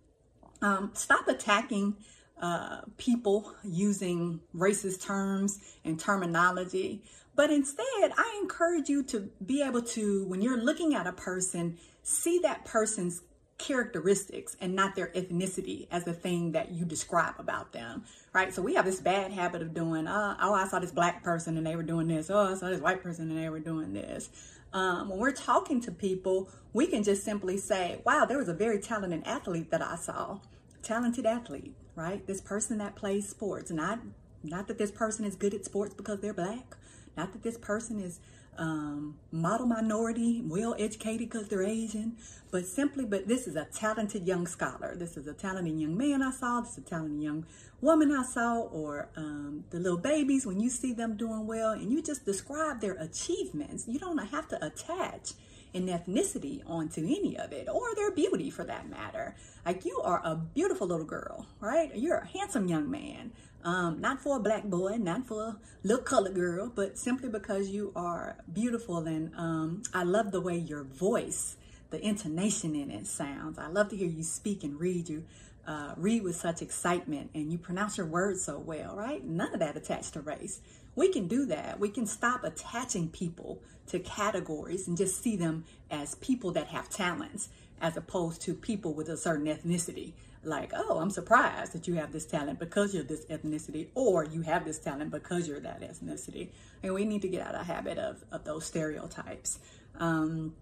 Um, 0.60 0.90
stop 0.94 1.28
attacking 1.28 1.96
uh, 2.40 2.82
people 2.98 3.54
using 3.62 4.40
racist 4.54 5.02
terms 5.02 5.60
and 5.84 5.98
terminology. 5.98 7.02
But 7.36 7.50
instead, 7.50 8.12
I 8.16 8.38
encourage 8.42 8.88
you 8.88 9.02
to 9.04 9.28
be 9.44 9.62
able 9.62 9.82
to, 9.82 10.24
when 10.26 10.40
you're 10.40 10.60
looking 10.60 10.94
at 10.94 11.06
a 11.06 11.12
person, 11.12 11.78
see 12.02 12.38
that 12.40 12.64
person's 12.64 13.22
characteristics 13.58 14.56
and 14.60 14.74
not 14.74 14.96
their 14.96 15.08
ethnicity 15.08 15.86
as 15.90 16.04
the 16.04 16.12
thing 16.12 16.52
that 16.52 16.72
you 16.72 16.84
describe 16.84 17.34
about 17.38 17.72
them, 17.72 18.04
right? 18.32 18.52
So 18.52 18.62
we 18.62 18.74
have 18.74 18.84
this 18.84 19.00
bad 19.00 19.32
habit 19.32 19.62
of 19.62 19.74
doing, 19.74 20.06
uh, 20.06 20.36
oh, 20.40 20.54
I 20.54 20.66
saw 20.68 20.80
this 20.80 20.90
black 20.90 21.22
person 21.22 21.56
and 21.56 21.66
they 21.66 21.76
were 21.76 21.82
doing 21.82 22.08
this. 22.08 22.30
Oh, 22.30 22.52
I 22.52 22.56
saw 22.56 22.68
this 22.68 22.80
white 22.80 23.02
person 23.02 23.30
and 23.30 23.42
they 23.42 23.48
were 23.48 23.60
doing 23.60 23.92
this. 23.92 24.28
Um, 24.72 25.08
when 25.08 25.20
we're 25.20 25.32
talking 25.32 25.80
to 25.82 25.92
people, 25.92 26.50
we 26.72 26.86
can 26.88 27.04
just 27.04 27.22
simply 27.22 27.56
say, 27.56 28.00
wow, 28.04 28.24
there 28.24 28.38
was 28.38 28.48
a 28.48 28.54
very 28.54 28.80
talented 28.80 29.22
athlete 29.24 29.70
that 29.70 29.80
I 29.80 29.94
saw. 29.94 30.40
Talented 30.82 31.24
athlete, 31.24 31.74
right? 31.96 32.26
This 32.26 32.40
person 32.40 32.78
that 32.78 32.96
plays 32.96 33.28
sports, 33.28 33.70
not 33.70 34.00
not 34.42 34.68
that 34.68 34.78
this 34.78 34.90
person 34.90 35.24
is 35.24 35.36
good 35.36 35.54
at 35.54 35.64
sports 35.64 35.94
because 35.94 36.20
they're 36.20 36.34
black, 36.34 36.76
not 37.16 37.32
that 37.32 37.42
this 37.42 37.56
person 37.56 37.98
is 37.98 38.20
um, 38.58 39.16
model 39.32 39.66
minority, 39.66 40.42
well 40.44 40.76
educated 40.78 41.30
because 41.30 41.48
they're 41.48 41.62
Asian, 41.64 42.16
but 42.50 42.66
simply, 42.66 43.04
but 43.04 43.26
this 43.26 43.46
is 43.46 43.56
a 43.56 43.64
talented 43.64 44.26
young 44.26 44.46
scholar. 44.46 44.94
This 44.96 45.16
is 45.16 45.26
a 45.26 45.32
talented 45.32 45.78
young 45.80 45.96
man 45.96 46.22
I 46.22 46.30
saw. 46.30 46.60
This 46.60 46.72
is 46.72 46.78
a 46.78 46.82
talented 46.82 47.22
young 47.22 47.46
woman 47.80 48.12
I 48.12 48.22
saw, 48.22 48.60
or 48.60 49.08
um, 49.16 49.64
the 49.70 49.78
little 49.78 49.98
babies 49.98 50.46
when 50.46 50.60
you 50.60 50.70
see 50.70 50.92
them 50.92 51.16
doing 51.16 51.46
well 51.46 51.72
and 51.72 51.90
you 51.90 52.02
just 52.02 52.24
describe 52.24 52.80
their 52.80 52.94
achievements. 52.94 53.86
You 53.88 53.98
don't 53.98 54.18
have 54.18 54.48
to 54.48 54.64
attach 54.64 55.32
an 55.74 55.88
ethnicity 55.88 56.62
onto 56.66 57.02
any 57.02 57.36
of 57.36 57.52
it 57.52 57.68
or 57.68 57.94
their 57.94 58.10
beauty 58.12 58.48
for 58.50 58.64
that 58.64 58.88
matter. 58.88 59.34
Like 59.66 59.84
you 59.84 60.00
are 60.02 60.20
a 60.24 60.36
beautiful 60.36 60.86
little 60.86 61.04
girl, 61.04 61.46
right? 61.60 61.90
You're 61.94 62.18
a 62.18 62.26
handsome 62.26 62.68
young 62.68 62.90
man. 62.90 63.32
Um, 63.64 64.00
not 64.00 64.20
for 64.20 64.36
a 64.36 64.40
black 64.40 64.64
boy, 64.64 64.96
not 64.98 65.26
for 65.26 65.42
a 65.42 65.56
little 65.82 66.04
colored 66.04 66.34
girl, 66.34 66.70
but 66.74 66.98
simply 66.98 67.30
because 67.30 67.70
you 67.70 67.92
are 67.96 68.36
beautiful. 68.52 68.98
And 68.98 69.34
um, 69.36 69.82
I 69.94 70.04
love 70.04 70.32
the 70.32 70.40
way 70.40 70.58
your 70.58 70.84
voice, 70.84 71.56
the 71.90 72.00
intonation 72.04 72.74
in 72.76 72.90
it 72.90 73.06
sounds. 73.06 73.58
I 73.58 73.68
love 73.68 73.88
to 73.88 73.96
hear 73.96 74.08
you 74.08 74.22
speak 74.22 74.64
and 74.64 74.78
read 74.78 75.08
you. 75.08 75.24
Uh, 75.66 75.94
read 75.96 76.22
with 76.22 76.36
such 76.36 76.60
excitement 76.60 77.30
and 77.34 77.50
you 77.50 77.56
pronounce 77.56 77.96
your 77.96 78.06
words 78.06 78.42
so 78.42 78.58
well, 78.58 78.94
right? 78.94 79.24
None 79.24 79.54
of 79.54 79.60
that 79.60 79.76
attached 79.76 80.12
to 80.12 80.20
race. 80.20 80.60
We 80.94 81.10
can 81.10 81.26
do 81.26 81.46
that. 81.46 81.80
We 81.80 81.88
can 81.88 82.06
stop 82.06 82.44
attaching 82.44 83.08
people 83.08 83.62
to 83.86 83.98
categories 83.98 84.86
and 84.86 84.96
just 84.96 85.22
see 85.22 85.36
them 85.36 85.64
as 85.90 86.16
people 86.16 86.52
that 86.52 86.66
have 86.66 86.90
talents 86.90 87.48
as 87.80 87.96
opposed 87.96 88.42
to 88.42 88.52
people 88.52 88.92
with 88.92 89.08
a 89.08 89.16
certain 89.16 89.46
ethnicity 89.46 90.12
like, 90.46 90.72
oh, 90.74 90.98
I'm 90.98 91.10
surprised 91.10 91.72
that 91.72 91.88
you 91.88 91.94
have 91.94 92.12
this 92.12 92.26
talent 92.26 92.58
because 92.58 92.94
you're 92.94 93.04
this 93.04 93.24
ethnicity, 93.26 93.88
or 93.94 94.24
you 94.24 94.42
have 94.42 94.64
this 94.64 94.78
talent 94.78 95.10
because 95.10 95.48
you're 95.48 95.60
that 95.60 95.80
ethnicity. 95.80 96.48
And 96.82 96.94
we 96.94 97.04
need 97.04 97.22
to 97.22 97.28
get 97.28 97.46
out 97.46 97.54
of 97.54 97.66
habit 97.66 97.98
of, 97.98 98.24
of 98.30 98.44
those 98.44 98.64
stereotypes. 98.64 99.58
Um, 99.98 100.54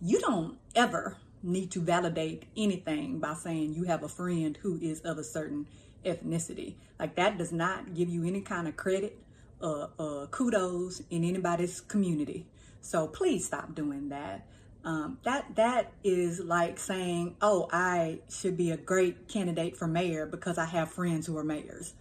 you 0.00 0.20
don't 0.20 0.58
ever 0.74 1.16
need 1.44 1.70
to 1.72 1.80
validate 1.80 2.44
anything 2.56 3.18
by 3.18 3.34
saying 3.34 3.74
you 3.74 3.84
have 3.84 4.02
a 4.02 4.08
friend 4.08 4.56
who 4.62 4.78
is 4.80 5.00
of 5.00 5.18
a 5.18 5.24
certain 5.24 5.66
ethnicity. 6.04 6.74
Like 6.98 7.16
that 7.16 7.38
does 7.38 7.52
not 7.52 7.94
give 7.94 8.08
you 8.08 8.24
any 8.24 8.40
kind 8.40 8.66
of 8.68 8.76
credit 8.76 9.18
uh, 9.60 9.88
uh, 9.98 10.26
kudos 10.26 11.02
in 11.10 11.24
anybody's 11.24 11.80
community. 11.80 12.46
So 12.80 13.06
please 13.06 13.46
stop 13.46 13.74
doing 13.74 14.10
that. 14.10 14.46
Um, 14.84 15.18
that 15.24 15.56
that 15.56 15.92
is 16.02 16.40
like 16.40 16.78
saying, 16.78 17.36
"Oh, 17.40 17.68
I 17.72 18.18
should 18.28 18.56
be 18.58 18.70
a 18.70 18.76
great 18.76 19.28
candidate 19.28 19.78
for 19.78 19.86
mayor 19.86 20.26
because 20.26 20.58
I 20.58 20.66
have 20.66 20.90
friends 20.90 21.26
who 21.26 21.38
are 21.38 21.44
mayors." 21.44 21.94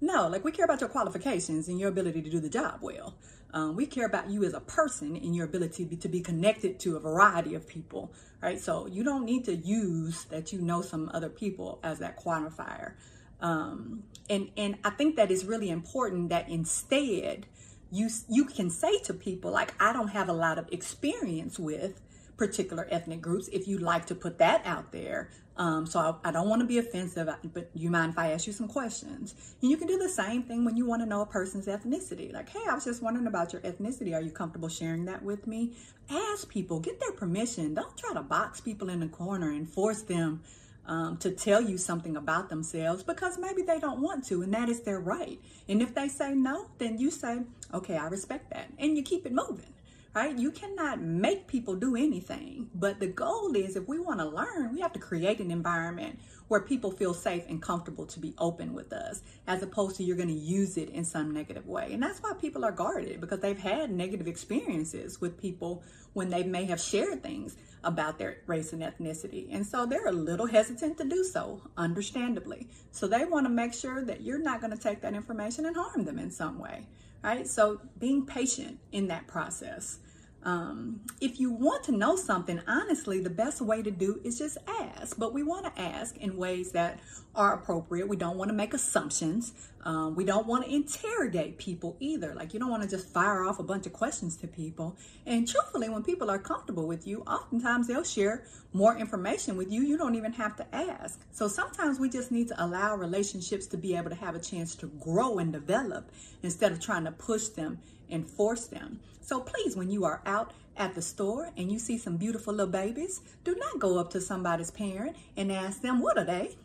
No, 0.00 0.26
like 0.28 0.44
we 0.44 0.50
care 0.50 0.64
about 0.64 0.80
your 0.80 0.90
qualifications 0.90 1.68
and 1.68 1.78
your 1.78 1.88
ability 1.88 2.22
to 2.22 2.30
do 2.30 2.40
the 2.40 2.48
job 2.48 2.80
well. 2.82 3.14
Um, 3.52 3.76
we 3.76 3.86
care 3.86 4.06
about 4.06 4.28
you 4.30 4.44
as 4.44 4.54
a 4.54 4.60
person 4.60 5.16
and 5.16 5.34
your 5.34 5.46
ability 5.46 5.86
to 5.86 6.08
be, 6.08 6.20
connected 6.20 6.78
to 6.80 6.96
a 6.96 7.00
variety 7.00 7.54
of 7.54 7.66
people, 7.66 8.12
right? 8.42 8.60
So 8.60 8.86
you 8.86 9.04
don't 9.04 9.24
need 9.24 9.44
to 9.46 9.54
use 9.54 10.24
that 10.24 10.52
you 10.52 10.60
know 10.60 10.82
some 10.82 11.10
other 11.14 11.28
people 11.28 11.78
as 11.82 11.98
that 12.00 12.18
quantifier. 12.18 12.92
Um, 13.40 14.04
and 14.28 14.50
and 14.56 14.78
I 14.84 14.90
think 14.90 15.16
that 15.16 15.30
is 15.30 15.44
really 15.44 15.70
important 15.70 16.30
that 16.30 16.48
instead 16.48 17.46
you 17.90 18.08
you 18.28 18.44
can 18.44 18.70
say 18.70 18.98
to 19.00 19.14
people 19.14 19.50
like 19.50 19.74
I 19.80 19.92
don't 19.92 20.08
have 20.08 20.28
a 20.28 20.32
lot 20.32 20.58
of 20.58 20.68
experience 20.72 21.58
with 21.58 22.00
particular 22.36 22.86
ethnic 22.90 23.20
groups 23.20 23.48
if 23.48 23.66
you 23.66 23.78
like 23.78 24.06
to 24.06 24.14
put 24.14 24.38
that 24.38 24.64
out 24.64 24.92
there. 24.92 25.30
Um, 25.58 25.86
so 25.86 25.98
I, 25.98 26.28
I 26.28 26.32
don't 26.32 26.48
want 26.48 26.60
to 26.60 26.66
be 26.66 26.76
offensive, 26.78 27.30
but 27.54 27.70
you 27.74 27.90
mind 27.90 28.12
if 28.12 28.18
I 28.18 28.32
ask 28.32 28.46
you 28.46 28.52
some 28.52 28.68
questions? 28.68 29.34
And 29.62 29.70
you 29.70 29.78
can 29.78 29.86
do 29.86 29.96
the 29.98 30.08
same 30.08 30.42
thing 30.42 30.66
when 30.66 30.76
you 30.76 30.84
want 30.84 31.00
to 31.00 31.06
know 31.06 31.22
a 31.22 31.26
person's 31.26 31.66
ethnicity. 31.66 32.32
Like, 32.32 32.50
hey, 32.50 32.60
I 32.68 32.74
was 32.74 32.84
just 32.84 33.02
wondering 33.02 33.26
about 33.26 33.54
your 33.54 33.62
ethnicity. 33.62 34.14
Are 34.14 34.20
you 34.20 34.30
comfortable 34.30 34.68
sharing 34.68 35.06
that 35.06 35.22
with 35.22 35.46
me? 35.46 35.72
Ask 36.10 36.48
people, 36.50 36.78
get 36.78 37.00
their 37.00 37.12
permission. 37.12 37.72
Don't 37.72 37.96
try 37.96 38.12
to 38.12 38.20
box 38.20 38.60
people 38.60 38.90
in 38.90 39.00
the 39.00 39.08
corner 39.08 39.50
and 39.50 39.66
force 39.66 40.02
them 40.02 40.42
um, 40.86 41.16
to 41.18 41.30
tell 41.30 41.60
you 41.60 41.78
something 41.78 42.16
about 42.16 42.48
themselves 42.48 43.02
because 43.02 43.38
maybe 43.38 43.62
they 43.62 43.78
don't 43.78 44.00
want 44.00 44.24
to, 44.26 44.42
and 44.42 44.52
that 44.54 44.68
is 44.68 44.82
their 44.82 45.00
right. 45.00 45.40
And 45.68 45.82
if 45.82 45.94
they 45.94 46.08
say 46.08 46.34
no, 46.34 46.66
then 46.78 46.98
you 46.98 47.10
say, 47.10 47.40
okay, 47.74 47.96
I 47.96 48.06
respect 48.06 48.50
that, 48.50 48.70
and 48.78 48.96
you 48.96 49.02
keep 49.02 49.26
it 49.26 49.32
moving. 49.32 49.72
Right? 50.16 50.38
You 50.38 50.50
cannot 50.50 51.02
make 51.02 51.46
people 51.46 51.74
do 51.74 51.94
anything, 51.94 52.70
but 52.74 53.00
the 53.00 53.06
goal 53.06 53.54
is 53.54 53.76
if 53.76 53.86
we 53.86 53.98
want 53.98 54.18
to 54.20 54.26
learn, 54.26 54.72
we 54.72 54.80
have 54.80 54.94
to 54.94 54.98
create 54.98 55.40
an 55.40 55.50
environment 55.50 56.18
where 56.48 56.62
people 56.62 56.90
feel 56.90 57.12
safe 57.12 57.44
and 57.50 57.60
comfortable 57.60 58.06
to 58.06 58.18
be 58.18 58.32
open 58.38 58.72
with 58.72 58.94
us, 58.94 59.20
as 59.46 59.62
opposed 59.62 59.96
to 59.96 60.04
you're 60.04 60.16
going 60.16 60.30
to 60.30 60.34
use 60.34 60.78
it 60.78 60.88
in 60.88 61.04
some 61.04 61.34
negative 61.34 61.66
way. 61.66 61.92
And 61.92 62.02
that's 62.02 62.20
why 62.20 62.32
people 62.40 62.64
are 62.64 62.72
guarded 62.72 63.20
because 63.20 63.40
they've 63.40 63.58
had 63.58 63.90
negative 63.90 64.26
experiences 64.26 65.20
with 65.20 65.38
people 65.38 65.82
when 66.14 66.30
they 66.30 66.44
may 66.44 66.64
have 66.64 66.80
shared 66.80 67.22
things 67.22 67.58
about 67.84 68.18
their 68.18 68.38
race 68.46 68.72
and 68.72 68.80
ethnicity. 68.80 69.48
And 69.54 69.66
so 69.66 69.84
they're 69.84 70.06
a 70.06 70.12
little 70.12 70.46
hesitant 70.46 70.96
to 70.96 71.04
do 71.04 71.24
so, 71.24 71.60
understandably. 71.76 72.68
So 72.90 73.06
they 73.06 73.26
want 73.26 73.44
to 73.44 73.50
make 73.50 73.74
sure 73.74 74.02
that 74.06 74.22
you're 74.22 74.38
not 74.38 74.62
going 74.62 74.72
to 74.72 74.82
take 74.82 75.02
that 75.02 75.12
information 75.12 75.66
and 75.66 75.76
harm 75.76 76.06
them 76.06 76.18
in 76.18 76.30
some 76.30 76.58
way, 76.58 76.86
right? 77.22 77.46
So 77.46 77.82
being 77.98 78.24
patient 78.24 78.78
in 78.92 79.08
that 79.08 79.26
process. 79.26 79.98
Um, 80.46 81.00
if 81.20 81.40
you 81.40 81.50
want 81.50 81.82
to 81.84 81.92
know 81.92 82.14
something, 82.14 82.60
honestly, 82.68 83.20
the 83.20 83.28
best 83.28 83.60
way 83.60 83.82
to 83.82 83.90
do 83.90 84.20
is 84.22 84.38
just 84.38 84.58
ask. 84.80 85.18
But 85.18 85.34
we 85.34 85.42
want 85.42 85.66
to 85.66 85.82
ask 85.82 86.16
in 86.18 86.36
ways 86.36 86.70
that 86.70 87.00
are 87.34 87.54
appropriate. 87.54 88.08
We 88.08 88.16
don't 88.16 88.38
want 88.38 88.50
to 88.50 88.54
make 88.54 88.72
assumptions. 88.72 89.52
Um, 89.84 90.14
we 90.14 90.24
don't 90.24 90.46
want 90.46 90.64
to 90.64 90.72
interrogate 90.72 91.58
people 91.58 91.96
either. 91.98 92.32
Like, 92.32 92.54
you 92.54 92.60
don't 92.60 92.70
want 92.70 92.84
to 92.84 92.88
just 92.88 93.08
fire 93.08 93.44
off 93.44 93.58
a 93.58 93.64
bunch 93.64 93.86
of 93.86 93.92
questions 93.92 94.36
to 94.36 94.46
people. 94.46 94.96
And 95.26 95.48
truthfully, 95.48 95.88
when 95.88 96.04
people 96.04 96.30
are 96.30 96.38
comfortable 96.38 96.86
with 96.86 97.08
you, 97.08 97.22
oftentimes 97.22 97.88
they'll 97.88 98.04
share 98.04 98.44
more 98.72 98.96
information 98.96 99.56
with 99.56 99.72
you. 99.72 99.82
You 99.82 99.98
don't 99.98 100.14
even 100.14 100.32
have 100.34 100.54
to 100.56 100.74
ask. 100.74 101.20
So 101.32 101.48
sometimes 101.48 101.98
we 101.98 102.08
just 102.08 102.30
need 102.30 102.46
to 102.48 102.64
allow 102.64 102.94
relationships 102.94 103.66
to 103.68 103.76
be 103.76 103.96
able 103.96 104.10
to 104.10 104.16
have 104.16 104.36
a 104.36 104.40
chance 104.40 104.76
to 104.76 104.86
grow 105.00 105.38
and 105.38 105.52
develop 105.52 106.12
instead 106.44 106.70
of 106.70 106.78
trying 106.78 107.04
to 107.04 107.12
push 107.12 107.48
them 107.48 107.80
and 108.10 108.28
force 108.28 108.66
them. 108.66 109.00
So 109.20 109.40
please, 109.40 109.76
when 109.76 109.90
you 109.90 110.04
are 110.04 110.22
out 110.24 110.52
at 110.76 110.94
the 110.94 111.02
store 111.02 111.50
and 111.56 111.72
you 111.72 111.78
see 111.78 111.98
some 111.98 112.16
beautiful 112.16 112.54
little 112.54 112.70
babies, 112.70 113.20
do 113.44 113.54
not 113.56 113.80
go 113.80 113.98
up 113.98 114.10
to 114.10 114.20
somebody's 114.20 114.70
parent 114.70 115.16
and 115.36 115.50
ask 115.50 115.80
them, 115.80 116.00
what 116.00 116.18
are 116.18 116.24
they? 116.24 116.56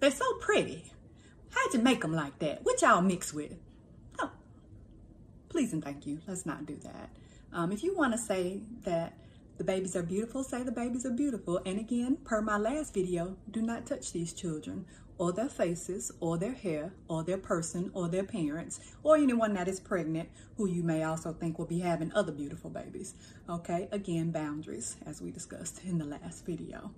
They're 0.00 0.10
so 0.10 0.34
pretty. 0.34 0.92
How'd 1.50 1.74
you 1.74 1.80
make 1.80 2.02
them 2.02 2.14
like 2.14 2.38
that? 2.38 2.62
What 2.62 2.82
y'all 2.82 3.00
mix 3.00 3.32
with? 3.32 3.56
No. 4.20 4.30
Please 5.48 5.72
and 5.72 5.82
thank 5.82 6.06
you. 6.06 6.20
Let's 6.26 6.46
not 6.46 6.66
do 6.66 6.76
that. 6.76 7.10
Um, 7.52 7.72
if 7.72 7.82
you 7.82 7.96
want 7.96 8.12
to 8.12 8.18
say 8.18 8.60
that 8.84 9.14
the 9.56 9.64
babies 9.64 9.96
are 9.96 10.02
beautiful, 10.02 10.44
say 10.44 10.62
the 10.62 10.70
babies 10.70 11.04
are 11.04 11.10
beautiful. 11.10 11.60
And 11.66 11.80
again, 11.80 12.18
per 12.24 12.40
my 12.42 12.58
last 12.58 12.94
video, 12.94 13.36
do 13.50 13.60
not 13.62 13.86
touch 13.86 14.12
these 14.12 14.32
children 14.32 14.84
or 15.18 15.32
their 15.32 15.48
faces 15.48 16.12
or 16.20 16.38
their 16.38 16.52
hair 16.52 16.92
or 17.08 17.24
their 17.24 17.36
person 17.38 17.90
or 17.92 18.08
their 18.08 18.24
parents 18.24 18.80
or 19.02 19.16
anyone 19.16 19.52
that 19.54 19.68
is 19.68 19.80
pregnant 19.80 20.28
who 20.56 20.68
you 20.68 20.82
may 20.82 21.02
also 21.02 21.32
think 21.32 21.58
will 21.58 21.66
be 21.66 21.80
having 21.80 22.12
other 22.14 22.32
beautiful 22.32 22.70
babies. 22.70 23.14
Okay, 23.48 23.88
again, 23.92 24.30
boundaries 24.30 24.96
as 25.04 25.20
we 25.20 25.30
discussed 25.30 25.82
in 25.84 25.98
the 25.98 26.04
last 26.04 26.46
video. 26.46 26.92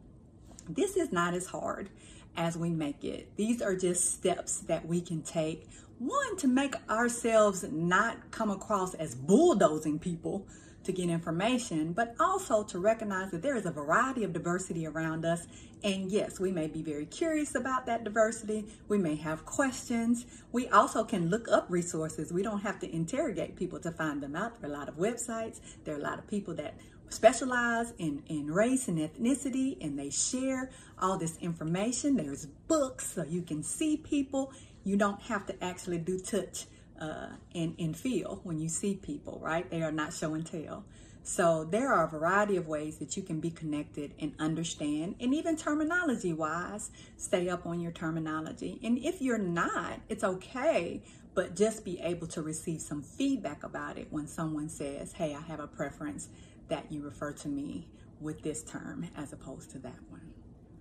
This 0.69 0.97
is 0.97 1.11
not 1.11 1.35
as 1.35 1.47
hard 1.47 1.91
as 2.37 2.57
we 2.57 2.71
make 2.71 3.05
it. 3.05 3.37
These 3.37 3.61
are 3.63 3.75
just 3.75 4.13
steps 4.13 4.61
that 4.61 4.87
we 4.87 5.01
can 5.01 5.23
take. 5.23 5.69
One, 5.99 6.37
to 6.39 6.49
make 6.49 6.75
ourselves 6.89 7.65
not 7.71 8.31
come 8.31 8.51
across 8.51 8.95
as 8.95 9.15
bulldozing 9.15 9.99
people 9.99 10.47
to 10.85 10.93
get 10.93 11.09
information, 11.09 11.93
but 11.93 12.15
also 12.19 12.63
to 12.65 12.79
recognize 12.79 13.31
that 13.31 13.43
there 13.43 13.57
is 13.57 13.67
a 13.67 13.71
variety 13.71 14.25
of 14.25 14.33
diversity 14.33 14.87
around 14.87 15.25
us. 15.25 15.47
And 15.83 16.11
yes, 16.11 16.41
we 16.41 16.53
may 16.53 16.67
be 16.67 16.83
very 16.83 17.07
curious 17.07 17.55
about 17.55 17.87
that 17.87 18.05
diversity. 18.05 18.67
We 18.89 18.99
may 18.99 19.17
have 19.17 19.45
questions. 19.45 20.27
We 20.53 20.69
also 20.69 21.05
can 21.05 21.29
look 21.29 21.49
up 21.49 21.67
resources. 21.69 22.33
We 22.33 22.43
don't 22.43 22.61
have 22.61 22.79
to 22.81 22.95
interrogate 22.95 23.57
people 23.57 23.79
to 23.81 23.91
find 23.91 24.23
them 24.23 24.35
out. 24.37 24.61
There 24.61 24.71
are 24.71 24.75
a 24.75 24.77
lot 24.77 24.89
of 24.89 24.97
websites. 24.97 25.61
There 25.85 25.95
are 25.95 25.99
a 25.99 26.03
lot 26.03 26.19
of 26.19 26.27
people 26.27 26.55
that 26.55 26.75
specialize 27.11 27.93
in, 27.99 28.23
in 28.29 28.47
race 28.53 28.89
and 28.89 28.99
ethnicity 28.99 29.77
and 29.85 29.99
they 29.99 30.11
share 30.11 30.71
all 31.01 31.19
this 31.19 31.37
information. 31.39 32.17
There's 32.17 32.47
books 32.47 33.15
so 33.15 33.25
you 33.25 33.43
can 33.43 33.63
see 33.63 33.97
people. 33.97 34.53
You 34.85 34.97
don't 34.97 35.21
have 35.23 35.45
to 35.47 35.65
actually 35.65 35.99
do 35.99 36.19
touch 36.19 36.67
uh, 37.01 37.29
and, 37.55 37.75
and 37.79 37.97
feel 37.97 38.41
when 38.45 38.59
you 38.59 38.69
see 38.69 38.95
people, 38.95 39.41
right? 39.43 39.69
They 39.71 39.83
are 39.83 39.93
not 39.93 40.13
show 40.13 40.35
and 40.35 40.45
tell. 40.45 40.85
So 41.23 41.65
there 41.65 41.93
are 41.93 42.07
a 42.07 42.09
variety 42.09 42.57
of 42.57 42.67
ways 42.67 42.97
that 42.97 43.17
you 43.17 43.23
can 43.23 43.41
be 43.41 43.51
connected 43.51 44.15
and 44.19 44.33
understand, 44.39 45.17
and 45.21 45.35
even 45.35 45.57
terminology 45.57 46.33
wise, 46.33 46.91
stay 47.17 47.49
up 47.49 47.67
on 47.67 47.81
your 47.81 47.93
terminology. 47.93 48.81
And 48.83 48.99
if 48.99 49.21
you're 49.21 49.39
not, 49.39 50.01
it's 50.09 50.25
okay, 50.25 51.03
but 51.35 51.55
just 51.55 51.85
be 51.85 52.01
able 52.01 52.27
to 52.29 52.43
receive 52.43 52.81
some 52.81 53.03
feedback 53.03 53.65
about 53.65 53.99
it 53.99 54.09
when 54.11 54.27
someone 54.27 54.69
says, 54.69 55.13
Hey, 55.13 55.35
I 55.35 55.41
have 55.43 55.61
a 55.61 55.67
preference 55.67 56.29
that 56.69 56.91
you 56.91 57.03
refer 57.03 57.33
to 57.33 57.49
me 57.49 57.89
with 58.21 58.43
this 58.43 58.63
term 58.63 59.09
as 59.17 59.33
opposed 59.33 59.71
to 59.73 59.79
that 59.81 59.99
one. 60.09 60.30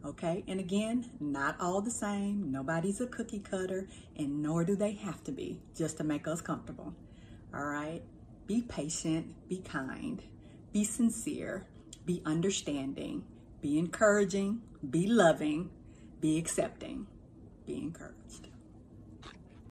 Okay, 0.05 0.43
and 0.47 0.59
again, 0.59 1.09
not 1.19 1.57
all 1.59 1.81
the 1.81 1.91
same. 1.91 2.51
Nobody's 2.51 3.01
a 3.01 3.07
cookie 3.07 3.39
cutter, 3.39 3.87
and 4.17 4.41
nor 4.41 4.63
do 4.63 4.75
they 4.75 4.93
have 4.93 5.23
to 5.25 5.31
be 5.31 5.59
just 5.75 5.97
to 5.97 6.03
make 6.03 6.27
us 6.27 6.41
comfortable. 6.41 6.93
All 7.53 7.65
right, 7.65 8.01
be 8.47 8.61
patient, 8.61 9.49
be 9.49 9.57
kind, 9.57 10.23
be 10.71 10.83
sincere, 10.83 11.65
be 12.05 12.21
understanding, 12.25 13.23
be 13.61 13.77
encouraging, 13.77 14.61
be 14.89 15.05
loving, 15.05 15.69
be 16.21 16.37
accepting, 16.37 17.07
be 17.65 17.75
encouraged. 17.75 18.48